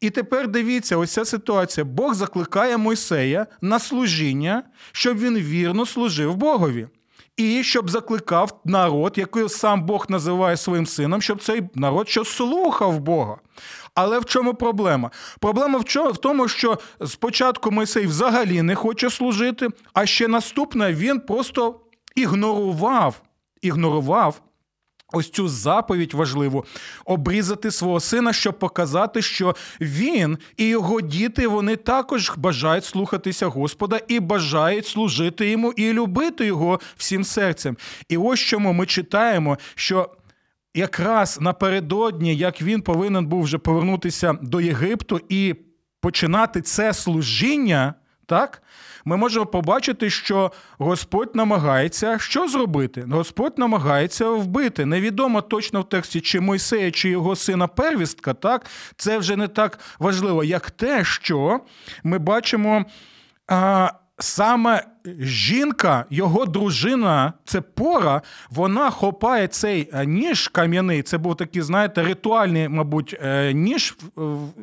І 0.00 0.10
тепер 0.10 0.48
дивіться, 0.48 0.96
ось 0.96 1.12
ця 1.12 1.24
ситуація. 1.24 1.84
Бог 1.84 2.14
закликає 2.14 2.76
Мойсея 2.76 3.46
на 3.60 3.78
служіння, 3.78 4.62
щоб 4.92 5.18
він 5.18 5.38
вірно 5.38 5.86
служив 5.86 6.36
Богові. 6.36 6.88
І 7.36 7.62
щоб 7.64 7.90
закликав 7.90 8.60
народ, 8.64 9.18
який 9.18 9.48
сам 9.48 9.82
Бог 9.82 10.06
називає 10.08 10.56
своїм 10.56 10.86
сином, 10.86 11.22
щоб 11.22 11.42
цей 11.42 11.62
народ 11.74 12.08
що 12.08 12.24
слухав 12.24 13.00
Бога. 13.00 13.36
Але 13.94 14.18
в 14.18 14.24
чому 14.24 14.54
проблема? 14.54 15.10
Проблема 15.40 15.78
в 15.78 15.84
чому? 15.84 16.10
в 16.10 16.16
тому, 16.16 16.48
що 16.48 16.78
спочатку 17.06 17.70
Мойсей 17.70 18.06
взагалі 18.06 18.62
не 18.62 18.74
хоче 18.74 19.10
служити, 19.10 19.68
а 19.92 20.06
ще 20.06 20.28
наступне 20.28 20.94
він 20.94 21.20
просто 21.20 21.80
ігнорував, 22.14 23.22
ігнорував 23.62 24.42
Ось 25.12 25.30
цю 25.30 25.48
заповідь 25.48 26.14
важливу 26.14 26.64
обрізати 27.04 27.70
свого 27.70 28.00
сина, 28.00 28.32
щоб 28.32 28.58
показати, 28.58 29.22
що 29.22 29.56
він 29.80 30.38
і 30.56 30.66
його 30.66 31.00
діти 31.00 31.46
вони 31.46 31.76
також 31.76 32.32
бажають 32.36 32.84
слухатися 32.84 33.46
Господа 33.46 34.00
і 34.08 34.20
бажають 34.20 34.86
служити 34.86 35.50
йому 35.50 35.72
і 35.72 35.92
любити 35.92 36.46
його 36.46 36.80
всім 36.96 37.24
серцем. 37.24 37.76
І 38.08 38.16
ось 38.16 38.40
чому 38.40 38.72
ми 38.72 38.86
читаємо, 38.86 39.58
що 39.74 40.10
якраз 40.74 41.38
напередодні, 41.40 42.36
як 42.36 42.62
він 42.62 42.82
повинен 42.82 43.26
був 43.26 43.42
вже 43.42 43.58
повернутися 43.58 44.38
до 44.42 44.60
Єгипту 44.60 45.20
і 45.28 45.54
починати 46.00 46.62
це 46.62 46.94
служіння, 46.94 47.94
так? 48.30 48.62
Ми 49.04 49.16
можемо 49.16 49.46
побачити, 49.46 50.10
що 50.10 50.52
Господь 50.78 51.36
намагається 51.36 52.18
що 52.18 52.48
зробити? 52.48 53.06
Господь 53.10 53.58
намагається 53.58 54.30
вбити. 54.30 54.86
Невідомо 54.86 55.40
точно 55.40 55.80
в 55.80 55.88
тексті, 55.88 56.20
чи 56.20 56.40
Мойсея, 56.40 56.90
чи 56.90 57.08
його 57.08 57.36
сина 57.36 57.66
первістка, 57.66 58.34
так? 58.34 58.66
Це 58.96 59.18
вже 59.18 59.36
не 59.36 59.48
так 59.48 59.78
важливо, 59.98 60.44
як 60.44 60.70
те, 60.70 61.04
що 61.04 61.60
ми 62.04 62.18
бачимо. 62.18 62.84
А, 63.48 63.92
Саме 64.22 64.82
жінка, 65.20 66.04
його 66.10 66.46
дружина, 66.46 67.32
це 67.44 67.60
пора, 67.60 68.22
вона 68.50 68.90
хопає 68.90 69.48
цей 69.48 69.90
е, 69.92 70.06
ніж 70.06 70.48
кам'яний. 70.48 71.02
Це 71.02 71.18
був 71.18 71.36
такий, 71.36 71.62
знаєте, 71.62 72.02
ритуальний, 72.02 72.68
мабуть, 72.68 73.16
е, 73.22 73.52
ніж. 73.52 73.96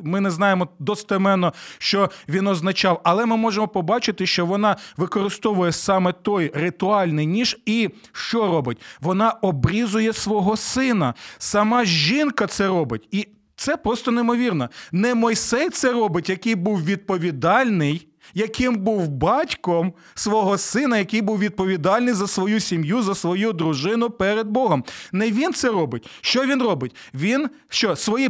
Ми 0.02 0.20
не 0.20 0.30
знаємо 0.30 0.68
достеменно, 0.78 1.52
що 1.78 2.10
він 2.28 2.46
означав, 2.46 3.00
але 3.04 3.26
ми 3.26 3.36
можемо 3.36 3.68
побачити, 3.68 4.26
що 4.26 4.46
вона 4.46 4.76
використовує 4.96 5.72
саме 5.72 6.12
той 6.12 6.50
ритуальний 6.54 7.26
ніж, 7.26 7.56
і 7.66 7.90
що 8.12 8.46
робить? 8.46 8.80
Вона 9.00 9.30
обрізує 9.30 10.12
свого 10.12 10.56
сина. 10.56 11.14
Сама 11.38 11.84
жінка 11.84 12.46
це 12.46 12.68
робить. 12.68 13.08
І 13.10 13.28
це 13.56 13.76
просто 13.76 14.10
неймовірно. 14.10 14.68
Не 14.92 15.14
Мойсей 15.14 15.70
це 15.70 15.92
робить, 15.92 16.28
який 16.28 16.54
був 16.54 16.84
відповідальний 16.84 18.07
яким 18.34 18.76
був 18.76 19.08
батьком 19.08 19.92
свого 20.14 20.58
сина, 20.58 20.98
який 20.98 21.22
був 21.22 21.38
відповідальний 21.38 22.14
за 22.14 22.26
свою 22.26 22.60
сім'ю, 22.60 23.02
за 23.02 23.14
свою 23.14 23.52
дружину 23.52 24.10
перед 24.10 24.46
Богом. 24.46 24.84
Не 25.12 25.30
він 25.30 25.52
це 25.52 25.68
робить. 25.68 26.08
Що 26.20 26.46
він 26.46 26.62
робить? 26.62 26.94
Він 27.14 27.50
що 27.68 27.96
свої 27.96 28.28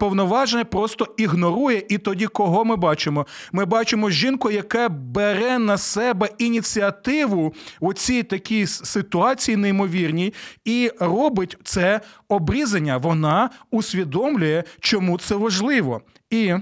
повноваження 0.00 0.64
просто 0.64 1.06
ігнорує. 1.16 1.82
І 1.88 1.98
тоді 1.98 2.26
кого 2.26 2.64
ми 2.64 2.76
бачимо? 2.76 3.26
Ми 3.52 3.64
бачимо 3.64 4.10
жінку, 4.10 4.50
яка 4.50 4.88
бере 4.88 5.58
на 5.58 5.78
себе 5.78 6.28
ініціативу 6.38 7.54
у 7.80 7.92
цій 7.92 8.22
такій 8.22 8.66
ситуації 8.66 9.56
неймовірній, 9.56 10.34
і 10.64 10.90
робить 11.00 11.56
це 11.64 12.00
обрізання. 12.28 12.96
Вона 12.96 13.50
усвідомлює, 13.70 14.62
чому 14.80 15.18
це 15.18 15.34
важливо. 15.34 16.00
І 16.30 16.54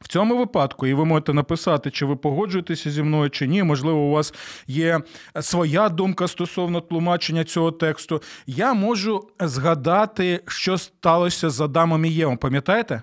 в 0.00 0.08
цьому 0.08 0.38
випадку, 0.38 0.86
і 0.86 0.94
ви 0.94 1.04
можете 1.04 1.32
написати, 1.32 1.90
чи 1.90 2.06
ви 2.06 2.16
погоджуєтеся 2.16 2.90
зі 2.90 3.02
мною, 3.02 3.30
чи 3.30 3.46
ні. 3.46 3.62
Можливо, 3.62 3.98
у 3.98 4.10
вас 4.10 4.34
є 4.66 5.00
своя 5.40 5.88
думка 5.88 6.28
стосовно 6.28 6.80
тлумачення 6.80 7.44
цього 7.44 7.72
тексту. 7.72 8.22
Я 8.46 8.74
можу 8.74 9.28
згадати, 9.40 10.40
що 10.46 10.78
сталося 10.78 11.50
з 11.50 11.60
Адамом 11.60 12.04
і 12.04 12.10
Євом. 12.10 12.36
Пам'ятаєте? 12.36 13.02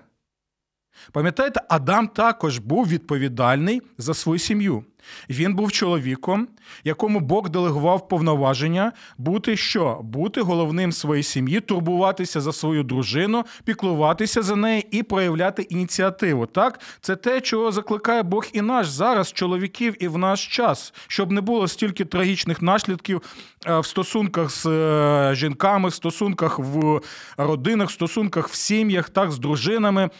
Пам'ятаєте, 1.12 1.60
Адам 1.68 2.08
також 2.08 2.58
був 2.58 2.88
відповідальний 2.88 3.82
за 3.98 4.14
свою 4.14 4.38
сім'ю. 4.38 4.84
Він 5.30 5.54
був 5.54 5.72
чоловіком, 5.72 6.48
якому 6.84 7.20
Бог 7.20 7.50
делегував 7.50 8.08
повноваження 8.08 8.92
бути 9.18 9.56
що? 9.56 10.00
Бути 10.02 10.40
головним 10.40 10.92
своєї 10.92 11.22
сім'ї, 11.22 11.60
турбуватися 11.60 12.40
за 12.40 12.52
свою 12.52 12.82
дружину, 12.82 13.44
піклуватися 13.64 14.42
за 14.42 14.56
неї 14.56 14.86
і 14.90 15.02
проявляти 15.02 15.62
ініціативу. 15.62 16.46
Так, 16.46 16.80
це 17.00 17.16
те, 17.16 17.40
чого 17.40 17.72
закликає 17.72 18.22
Бог 18.22 18.46
і 18.52 18.60
наш 18.60 18.88
зараз, 18.88 19.32
чоловіків, 19.32 19.96
і 20.00 20.08
в 20.08 20.18
наш 20.18 20.46
час, 20.46 20.94
щоб 21.06 21.32
не 21.32 21.40
було 21.40 21.68
стільки 21.68 22.04
трагічних 22.04 22.62
наслідків 22.62 23.22
е, 23.66 23.78
в 23.78 23.86
стосунках 23.86 24.50
з 24.50 24.66
е, 24.66 25.34
жінками, 25.34 25.88
в 25.88 25.94
стосунках 25.94 26.58
в 26.58 27.00
родинах, 27.36 27.88
в 27.88 27.92
стосунках 27.92 28.48
в 28.48 28.54
сім'ях, 28.54 29.10
так 29.10 29.32
з 29.32 29.38
дружинами 29.38 30.10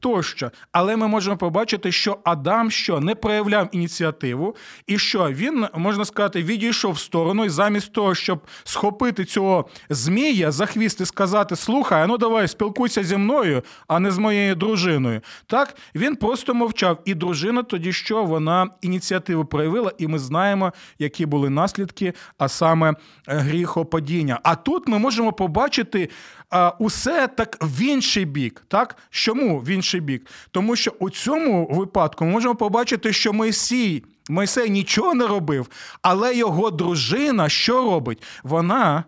тощо. 0.00 0.50
Але 0.72 0.96
ми 0.96 1.08
можемо 1.08 1.36
побачити, 1.36 1.92
що 1.92 2.18
Адам 2.24 2.70
що 2.70 3.00
не 3.00 3.14
проявляв 3.14 3.68
ініціативу 3.72 4.27
ініціативу, 4.28 4.56
і 4.86 4.98
що 4.98 5.30
він 5.30 5.66
можна 5.74 6.04
сказати 6.04 6.42
відійшов 6.42 6.92
в 6.92 6.98
сторону, 6.98 7.44
і 7.44 7.48
замість 7.48 7.92
того, 7.92 8.14
щоб 8.14 8.40
схопити 8.64 9.24
цього 9.24 9.68
змія 9.90 10.50
за 10.50 10.66
хвіст 10.66 11.00
і 11.00 11.06
сказати: 11.06 11.56
Слухай, 11.56 12.06
ну 12.08 12.18
давай 12.18 12.48
спілкуйся 12.48 13.04
зі 13.04 13.16
мною, 13.16 13.62
а 13.88 13.98
не 13.98 14.10
з 14.10 14.18
моєю 14.18 14.54
дружиною. 14.54 15.20
Так 15.46 15.76
він 15.94 16.16
просто 16.16 16.54
мовчав. 16.54 16.98
І 17.04 17.14
дружина 17.14 17.62
тоді 17.62 17.92
що 17.92 18.24
вона 18.24 18.70
ініціативу 18.82 19.44
проявила, 19.44 19.92
і 19.98 20.06
ми 20.06 20.18
знаємо, 20.18 20.72
які 20.98 21.26
були 21.26 21.50
наслідки, 21.50 22.12
а 22.38 22.48
саме 22.48 22.90
е, 22.90 22.94
гріхопадіння. 23.26 24.40
А 24.42 24.54
тут 24.54 24.88
ми 24.88 24.98
можемо 24.98 25.32
побачити 25.32 26.08
а, 26.50 26.72
усе 26.78 27.28
так 27.28 27.58
в 27.60 27.82
інший 27.82 28.24
бік. 28.24 28.64
Так? 28.68 28.96
Чому 29.10 29.58
в 29.58 29.68
інший 29.68 30.00
бік? 30.00 30.26
Тому 30.50 30.76
що 30.76 30.92
у 30.98 31.10
цьому 31.10 31.68
випадку 31.70 32.24
ми 32.24 32.30
можемо 32.30 32.54
побачити, 32.54 33.12
що 33.12 33.32
Мойсій. 33.32 34.04
Мойсей 34.30 34.70
нічого 34.70 35.14
не 35.14 35.26
робив, 35.26 35.68
але 36.02 36.36
його 36.36 36.70
дружина 36.70 37.48
що 37.48 37.84
робить? 37.84 38.22
Вона, 38.42 39.04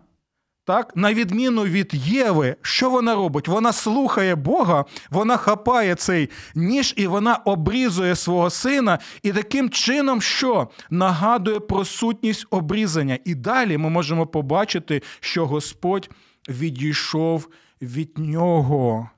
так, 0.65 0.95
на 0.95 1.13
відміну 1.13 1.63
від 1.63 1.93
Єви, 1.93 2.55
що 2.61 2.89
вона 2.89 3.15
робить? 3.15 3.47
Вона 3.47 3.73
слухає 3.73 4.35
Бога, 4.35 4.85
вона 5.09 5.37
хапає 5.37 5.95
цей 5.95 6.29
ніж 6.55 6.93
і 6.97 7.07
вона 7.07 7.35
обрізує 7.35 8.15
свого 8.15 8.49
сина, 8.49 8.99
і 9.23 9.31
таким 9.31 9.69
чином, 9.69 10.21
що 10.21 10.69
нагадує 10.89 11.59
про 11.59 11.85
сутність 11.85 12.45
обрізання. 12.49 13.19
І 13.25 13.35
далі 13.35 13.77
ми 13.77 13.89
можемо 13.89 14.27
побачити, 14.27 15.01
що 15.19 15.47
Господь 15.47 16.09
відійшов 16.49 17.47
від 17.81 18.17
нього. 18.17 19.09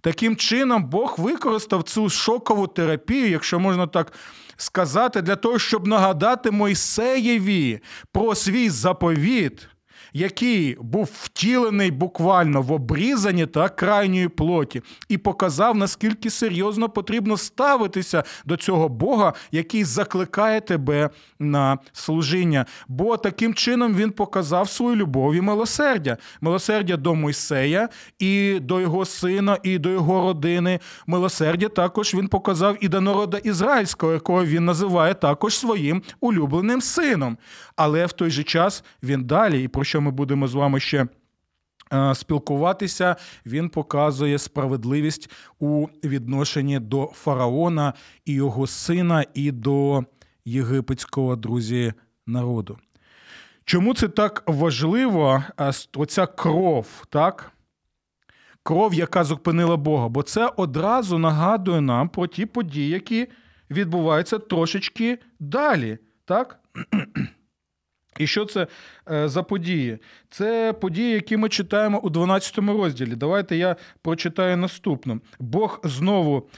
Таким 0.00 0.36
чином, 0.36 0.84
Бог 0.84 1.14
використав 1.18 1.82
цю 1.82 2.10
шокову 2.10 2.66
терапію, 2.66 3.30
якщо 3.30 3.58
можна 3.58 3.86
так 3.86 4.12
сказати, 4.56 5.22
для 5.22 5.36
того, 5.36 5.58
щоб 5.58 5.86
нагадати 5.86 6.50
Мойсеєві 6.50 7.80
про 8.12 8.34
свій 8.34 8.70
заповіт 8.70 9.68
який 10.16 10.76
був 10.80 11.10
втілений 11.12 11.90
буквально 11.90 12.62
в 12.62 12.72
обрізанні 12.72 13.46
та 13.46 13.68
крайньої 13.68 14.28
плоті, 14.28 14.82
і 15.08 15.18
показав, 15.18 15.76
наскільки 15.76 16.30
серйозно 16.30 16.88
потрібно 16.88 17.36
ставитися 17.36 18.24
до 18.44 18.56
цього 18.56 18.88
Бога, 18.88 19.32
який 19.52 19.84
закликає 19.84 20.60
тебе 20.60 21.10
на 21.38 21.78
служіння. 21.92 22.66
Бо 22.88 23.16
таким 23.16 23.54
чином 23.54 23.94
він 23.94 24.10
показав 24.10 24.68
свою 24.68 24.96
любов 24.96 25.34
і 25.34 25.40
милосердя, 25.40 26.16
милосердя 26.40 26.96
до 26.96 27.14
Мойсея 27.14 27.88
і 28.18 28.60
до 28.60 28.80
його 28.80 29.04
сина, 29.04 29.58
і 29.62 29.78
до 29.78 29.90
його 29.90 30.22
родини. 30.22 30.80
Милосердя 31.06 31.68
також 31.68 32.14
він 32.14 32.28
показав 32.28 32.76
і 32.80 32.88
до 32.88 33.00
народу 33.00 33.36
ізраїльського, 33.44 34.12
якого 34.12 34.44
він 34.44 34.64
називає 34.64 35.14
також 35.14 35.58
своїм 35.58 36.02
улюбленим 36.20 36.80
сином. 36.80 37.38
Але 37.76 38.06
в 38.06 38.12
той 38.12 38.30
же 38.30 38.42
час 38.42 38.84
він 39.02 39.24
далі, 39.24 39.62
і 39.62 39.68
про 39.68 39.84
що 39.84 40.00
ми 40.00 40.10
будемо 40.10 40.48
з 40.48 40.54
вами 40.54 40.80
ще 40.80 41.06
е, 41.92 42.14
спілкуватися, 42.14 43.16
він 43.46 43.68
показує 43.68 44.38
справедливість 44.38 45.30
у 45.58 45.86
відношенні 46.04 46.78
до 46.78 47.06
фараона 47.14 47.92
і 48.24 48.32
його 48.32 48.66
сина, 48.66 49.24
і 49.34 49.50
до 49.50 50.04
єгипетського 50.44 51.36
друзі 51.36 51.92
народу. 52.26 52.78
Чому 53.64 53.94
це 53.94 54.08
так 54.08 54.42
важливо? 54.46 55.44
Оця 55.94 56.26
кров, 56.26 56.86
так? 57.08 57.52
Кров, 58.62 58.94
яка 58.94 59.24
зупинила 59.24 59.76
Бога. 59.76 60.08
Бо 60.08 60.22
це 60.22 60.52
одразу 60.56 61.18
нагадує 61.18 61.80
нам 61.80 62.08
про 62.08 62.26
ті 62.26 62.46
події, 62.46 62.88
які 62.88 63.28
відбуваються 63.70 64.38
трошечки 64.38 65.18
далі. 65.40 65.98
так? 66.24 66.60
І 68.18 68.26
що 68.26 68.44
це 68.44 68.66
е, 69.10 69.28
за 69.28 69.42
події? 69.42 69.98
Це 70.30 70.72
події, 70.72 71.12
які 71.12 71.36
ми 71.36 71.48
читаємо 71.48 71.98
у 71.98 72.10
12 72.10 72.58
розділі. 72.58 73.14
Давайте 73.14 73.56
я 73.56 73.76
прочитаю 74.02 74.56
наступну. 74.56 75.20
Бог 75.38 75.80
знову 75.84 76.48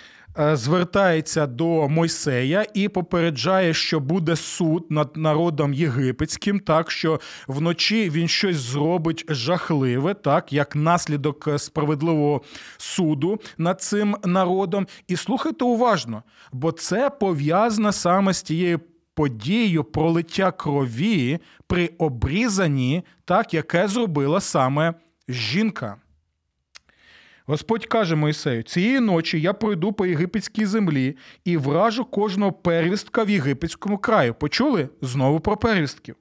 Е, 0.41 0.57
звертається 0.57 1.47
до 1.47 1.89
Мойсея 1.89 2.67
і 2.75 2.89
попереджає, 2.89 3.75
що 3.75 4.01
буде 4.01 4.37
суд 4.37 4.87
над 4.91 5.17
народом 5.17 5.75
єгипетським, 5.75 6.61
так 6.61 6.91
що 6.91 7.21
вночі 7.49 8.11
він 8.11 8.29
щось 8.29 8.57
зробить 8.57 9.25
жахливе, 9.29 10.15
так 10.15 10.53
як 10.53 10.77
наслідок 10.77 11.49
справедливого 11.57 12.43
суду 12.77 13.41
над 13.59 13.83
цим 13.83 14.17
народом. 14.25 14.87
І 15.09 15.17
слухайте 15.17 15.65
уважно, 15.65 16.23
бо 16.53 16.73
це 16.73 17.11
пов'язано 17.11 17.93
саме 17.93 18.33
з 18.33 18.43
тією. 18.43 18.81
Подією 19.19 19.85
пролиття 19.85 20.53
крові 20.53 21.39
при 21.67 21.91
обрізанні, 21.99 23.03
так 23.25 23.55
яке 23.55 23.89
зробила 23.89 24.41
саме 24.41 24.95
жінка. 25.29 25.97
Господь 27.47 27.87
каже 27.87 28.17
Моїсею: 28.17 28.63
цієї 28.63 29.01
ночі 29.01 29.41
я 29.41 29.53
пройду 29.53 29.93
по 29.93 30.07
єгипетській 30.07 30.67
землі 30.67 31.17
і 31.45 31.57
вражу 31.57 32.05
кожного 32.05 32.53
первістка 32.53 33.25
в 33.25 33.31
єгипетському 33.31 33.99
краю. 33.99 34.35
Почули 34.35 34.89
знову 35.03 35.41
про 35.41 35.57
первістків? 35.57 36.17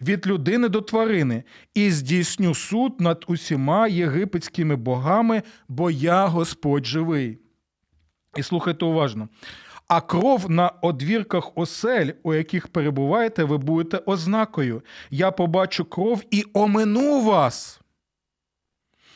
Від 0.00 0.26
людини 0.26 0.68
до 0.68 0.80
тварини, 0.80 1.42
і 1.74 1.90
здійсню 1.90 2.54
суд 2.54 3.00
над 3.00 3.24
усіма 3.26 3.88
єгипетськими 3.88 4.76
богами, 4.76 5.42
бо 5.68 5.90
я 5.90 6.26
Господь 6.26 6.86
живий. 6.86 7.38
І 8.36 8.42
слухайте 8.42 8.84
уважно. 8.84 9.28
А 9.88 10.00
кров 10.00 10.50
на 10.50 10.68
одвірках 10.68 11.50
осель, 11.54 12.12
у 12.22 12.34
яких 12.34 12.68
перебуваєте, 12.68 13.44
ви 13.44 13.58
будете 13.58 13.96
ознакою. 13.96 14.82
Я 15.10 15.30
побачу 15.30 15.84
кров 15.84 16.24
і 16.30 16.44
омину 16.52 17.20
вас 17.22 17.80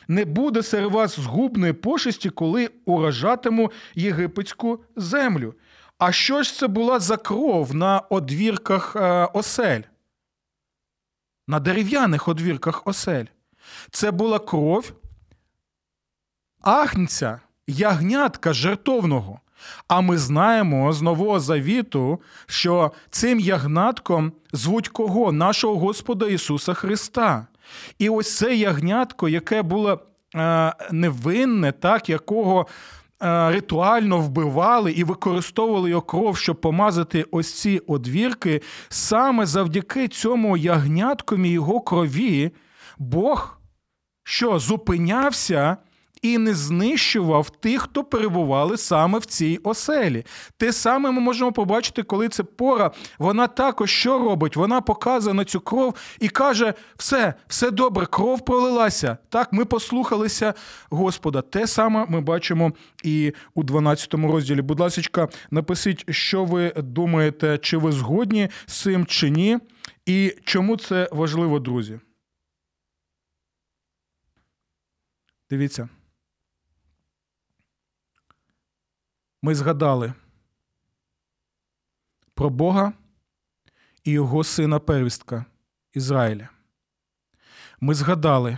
не 0.07 0.25
буде 0.25 0.63
серед 0.63 0.91
вас 0.91 1.19
згубної 1.19 1.73
пошесті, 1.73 2.29
коли 2.29 2.69
уражатиму 2.85 3.71
єгипетську 3.95 4.83
землю. 4.95 5.53
А 5.97 6.11
що 6.11 6.43
ж 6.43 6.53
це 6.53 6.67
була 6.67 6.99
за 6.99 7.17
кров 7.17 7.75
на 7.75 7.99
одвірках 7.99 8.95
е, 8.95 9.25
осель? 9.33 9.81
На 11.47 11.59
дерев'яних 11.59 12.27
одвірках 12.27 12.87
осель? 12.87 13.25
Це 13.91 14.11
була 14.11 14.39
кров 14.39 14.93
агнця, 16.61 17.39
ягнятка 17.67 18.53
жертовного. 18.53 19.39
А 19.87 20.01
ми 20.01 20.17
знаємо 20.17 20.93
з 20.93 21.01
Нового 21.01 21.39
Завіту, 21.39 22.21
що 22.45 22.91
цим 23.09 23.39
ягнатком 23.39 24.31
звуть 24.53 24.87
кого? 24.87 25.31
Нашого 25.31 25.75
Господа 25.77 26.27
Ісуса 26.27 26.73
Христа. 26.73 27.47
І 27.99 28.09
ось 28.09 28.37
це 28.37 28.55
ягнятко, 28.55 29.29
яке 29.29 29.61
було 29.61 29.99
е, 30.35 30.73
невинне, 30.91 31.71
так, 31.71 32.09
якого 32.09 32.67
е, 33.21 33.51
ритуально 33.51 34.19
вбивали 34.19 34.91
і 34.91 35.03
використовували 35.03 35.89
його 35.89 36.01
кров, 36.01 36.37
щоб 36.37 36.61
помазати 36.61 37.25
ось 37.31 37.53
ці 37.61 37.81
одвірки, 37.87 38.61
саме 38.89 39.45
завдяки 39.45 40.07
цьому 40.07 40.57
ягняткові 40.57 41.49
його 41.49 41.81
крові 41.81 42.51
Бог 42.97 43.59
що 44.23 44.59
зупинявся 44.59 45.77
і 46.23 46.37
не 46.37 46.53
знищував 46.53 47.49
тих, 47.49 47.81
хто 47.81 48.03
перебували 48.03 48.77
саме 48.77 49.19
в 49.19 49.25
цій 49.25 49.59
оселі. 49.63 50.25
Те 50.57 50.73
саме 50.73 51.11
ми 51.11 51.21
можемо 51.21 51.51
побачити, 51.51 52.03
коли 52.03 52.29
це 52.29 52.43
пора, 52.43 52.91
вона 53.19 53.47
також 53.47 53.91
що 53.91 54.19
робить? 54.19 54.55
Вона 54.55 54.81
показує 54.81 55.33
на 55.33 55.45
цю 55.45 55.59
кров 55.59 55.95
і 56.19 56.29
каже: 56.29 56.73
все, 56.97 57.33
все 57.47 57.71
добре, 57.71 58.05
кров 58.05 58.45
пролилася. 58.45 59.17
Так, 59.29 59.53
ми 59.53 59.65
послухалися 59.65 60.53
Господа. 60.89 61.41
Те 61.41 61.67
саме 61.67 62.05
ми 62.09 62.21
бачимо 62.21 62.71
і 63.03 63.33
у 63.55 63.63
12 63.63 64.13
розділі. 64.13 64.61
Будь 64.61 64.79
ласка, 64.79 65.27
напишіть, 65.51 66.05
що 66.09 66.45
ви 66.45 66.73
думаєте, 66.77 67.57
чи 67.57 67.77
ви 67.77 67.91
згодні 67.91 68.49
з 68.65 68.81
цим, 68.81 69.05
чи 69.05 69.29
ні, 69.29 69.57
і 70.05 70.35
чому 70.43 70.77
це 70.77 71.09
важливо, 71.11 71.59
друзі. 71.59 71.99
Дивіться. 75.49 75.89
Ми 79.43 79.55
згадали 79.55 80.13
про 82.33 82.49
Бога 82.49 82.93
і 84.03 84.11
Його 84.11 84.43
сина 84.43 84.79
первістка 84.79 85.45
Ізраїля. 85.93 86.49
Ми 87.79 87.93
згадали 87.93 88.57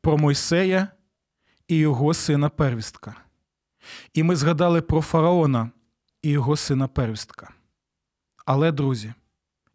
про 0.00 0.18
Мойсея 0.18 0.88
і 1.68 1.76
його 1.76 2.14
сина 2.14 2.48
первістка. 2.48 3.16
І 4.14 4.22
ми 4.22 4.36
згадали 4.36 4.82
про 4.82 5.02
фараона 5.02 5.70
і 6.22 6.30
його 6.30 6.56
сина 6.56 6.88
первістка. 6.88 7.54
Але, 8.46 8.72
друзі, 8.72 9.14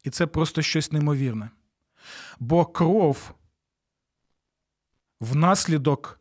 і 0.04 0.10
це 0.10 0.28
просто 0.28 0.62
щось 0.62 0.92
неймовірне. 0.92 1.50
Бо 2.40 2.66
кров 2.66 3.32
внаслідок 5.20 6.20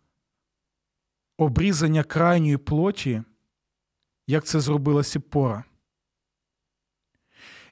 обрізання 1.37 2.02
крайньої 2.04 2.56
плоті 2.56 3.22
як 4.28 4.44
це 4.44 4.60
зробила 4.60 5.04
Сіпора. 5.04 5.64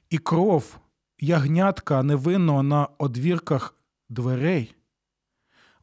І 0.09 0.17
кров 0.17 0.79
ягнятка 1.19 2.03
невинного 2.03 2.63
на 2.63 2.85
одвірках 2.85 3.75
дверей, 4.09 4.75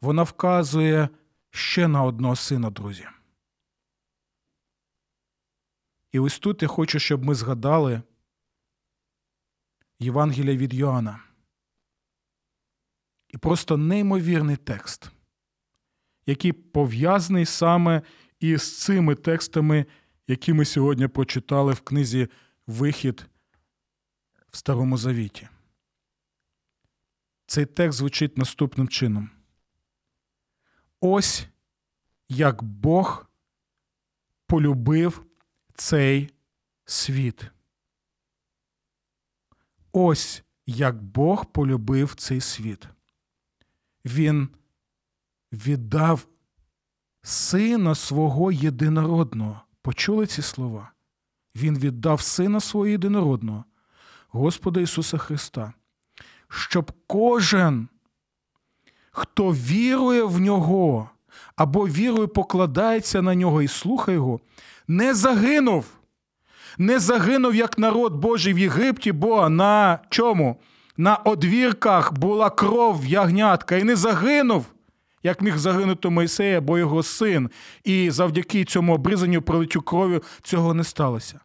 вона 0.00 0.22
вказує 0.22 1.08
ще 1.50 1.88
на 1.88 2.02
одного 2.02 2.36
сина, 2.36 2.70
друзі. 2.70 3.08
І 6.12 6.18
ось 6.18 6.38
тут 6.38 6.62
я 6.62 6.68
хочу, 6.68 6.98
щоб 6.98 7.24
ми 7.24 7.34
згадали 7.34 8.02
Євангелія 9.98 10.56
від 10.56 10.74
Йоанна. 10.74 11.20
І 13.28 13.38
просто 13.38 13.76
неймовірний 13.76 14.56
текст, 14.56 15.10
який 16.26 16.52
пов'язаний 16.52 17.46
саме 17.46 18.02
із 18.40 18.78
цими 18.78 19.14
текстами 19.14 19.86
які 20.26 20.52
ми 20.52 20.64
сьогодні 20.64 21.08
прочитали 21.08 21.72
в 21.72 21.80
книзі 21.80 22.28
Вихід 22.66 23.26
в 24.50 24.56
Старому 24.56 24.98
Завіті. 24.98 25.48
Цей 27.46 27.66
текст 27.66 27.98
звучить 27.98 28.38
наступним 28.38 28.88
чином. 28.88 29.30
Ось 31.00 31.46
як 32.28 32.62
Бог 32.62 33.26
полюбив 34.46 35.26
цей 35.74 36.30
світ. 36.84 37.50
Ось 39.92 40.42
як 40.66 41.02
Бог 41.02 41.46
полюбив 41.46 42.14
цей 42.14 42.40
світ. 42.40 42.88
Він 44.04 44.48
віддав 45.52 46.26
сина 47.22 47.94
свого 47.94 48.52
єдинородного, 48.52 49.60
почули 49.84 50.26
ці 50.26 50.42
слова. 50.42 50.92
Він 51.56 51.78
віддав 51.78 52.20
Сина 52.20 52.60
свого 52.60 52.86
єдинородного, 52.86 53.64
Господа 54.28 54.80
Ісуса 54.80 55.18
Христа, 55.18 55.72
щоб 56.48 56.92
кожен, 57.06 57.88
хто 59.10 59.50
вірує 59.50 60.22
в 60.22 60.40
Нього 60.40 61.10
або 61.56 61.88
вірою 61.88 62.28
покладається 62.28 63.22
на 63.22 63.34
нього 63.34 63.62
і 63.62 63.68
слухає 63.68 64.16
Його, 64.16 64.40
не 64.88 65.14
загинув. 65.14 65.86
Не 66.78 66.98
загинув 66.98 67.54
як 67.54 67.78
народ 67.78 68.14
Божий 68.14 68.54
в 68.54 68.58
Єгипті, 68.58 69.12
бо 69.12 69.48
на 69.48 69.98
чому? 70.10 70.60
На 70.96 71.16
одвірках 71.16 72.12
була 72.12 72.50
кров 72.50 73.06
ягнятка, 73.06 73.76
і 73.76 73.84
не 73.84 73.96
загинув, 73.96 74.66
як 75.24 75.42
міг 75.42 75.56
загинути 75.58 76.08
Мойсей 76.08 76.54
або 76.54 76.78
його 76.78 77.02
син, 77.02 77.50
і 77.84 78.10
завдяки 78.10 78.64
цьому 78.64 78.94
обрізанню 78.94 79.42
пролиттю 79.42 79.82
крові 79.82 80.20
цього 80.42 80.74
не 80.74 80.84
сталося. 80.84 81.40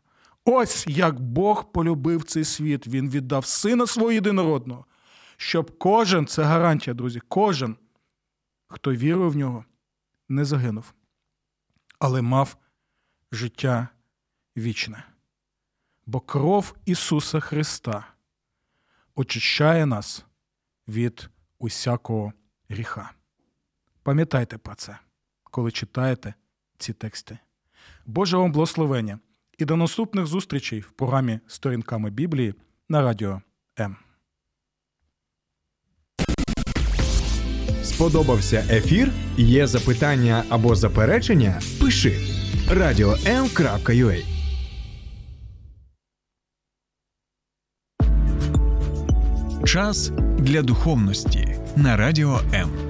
Ось 0.46 0.88
як 0.88 1.20
Бог 1.20 1.72
полюбив 1.72 2.24
цей 2.24 2.44
світ, 2.44 2.88
Він 2.88 3.10
віддав 3.10 3.46
сина 3.46 3.88
свого 3.88 4.12
єдинородного, 4.12 4.86
щоб 5.38 5.78
кожен, 5.78 6.28
це 6.28 6.44
гарантія, 6.44 6.94
друзі, 6.94 7.22
кожен, 7.28 7.76
хто 8.68 8.94
вірує 8.94 9.30
в 9.30 9.36
нього, 9.36 9.66
не 10.30 10.46
загинув, 10.46 10.94
але 12.00 12.22
мав 12.22 12.58
життя 13.32 13.88
вічне. 14.58 15.04
Бо 16.06 16.20
кров 16.20 16.76
Ісуса 16.86 17.40
Христа 17.40 18.08
очищає 19.16 19.86
нас 19.86 20.26
від 20.88 21.30
усякого 21.60 22.34
гріха. 22.70 23.19
Пам'ятайте 24.10 24.58
про 24.58 24.76
це, 24.76 24.98
коли 25.44 25.72
читаєте 25.72 26.34
ці 26.78 26.94
тексти. 26.94 27.38
Боже 28.06 28.38
вам 28.38 28.52
благословення 28.52 29.20
і 29.58 29.66
до 29.66 29.76
наступних 29.76 30.26
зустрічей 30.26 30.80
в 30.80 30.92
програмі 30.92 31.40
Сторінками 31.48 32.10
Біблії 32.10 32.54
на 32.90 33.02
радіо 33.02 33.42
М. 33.80 33.96
Сподобався 37.84 38.66
ефір? 38.70 39.12
Є 39.38 39.68
запитання 39.68 40.44
або 40.50 40.76
заперечення? 40.76 41.62
Пиши 41.82 42.10
radio.m.ua 42.68 44.24
Час 49.66 50.10
для 50.38 50.62
духовності 50.62 51.60
на 51.76 51.98
радіо 51.98 52.40
М. 52.54 52.89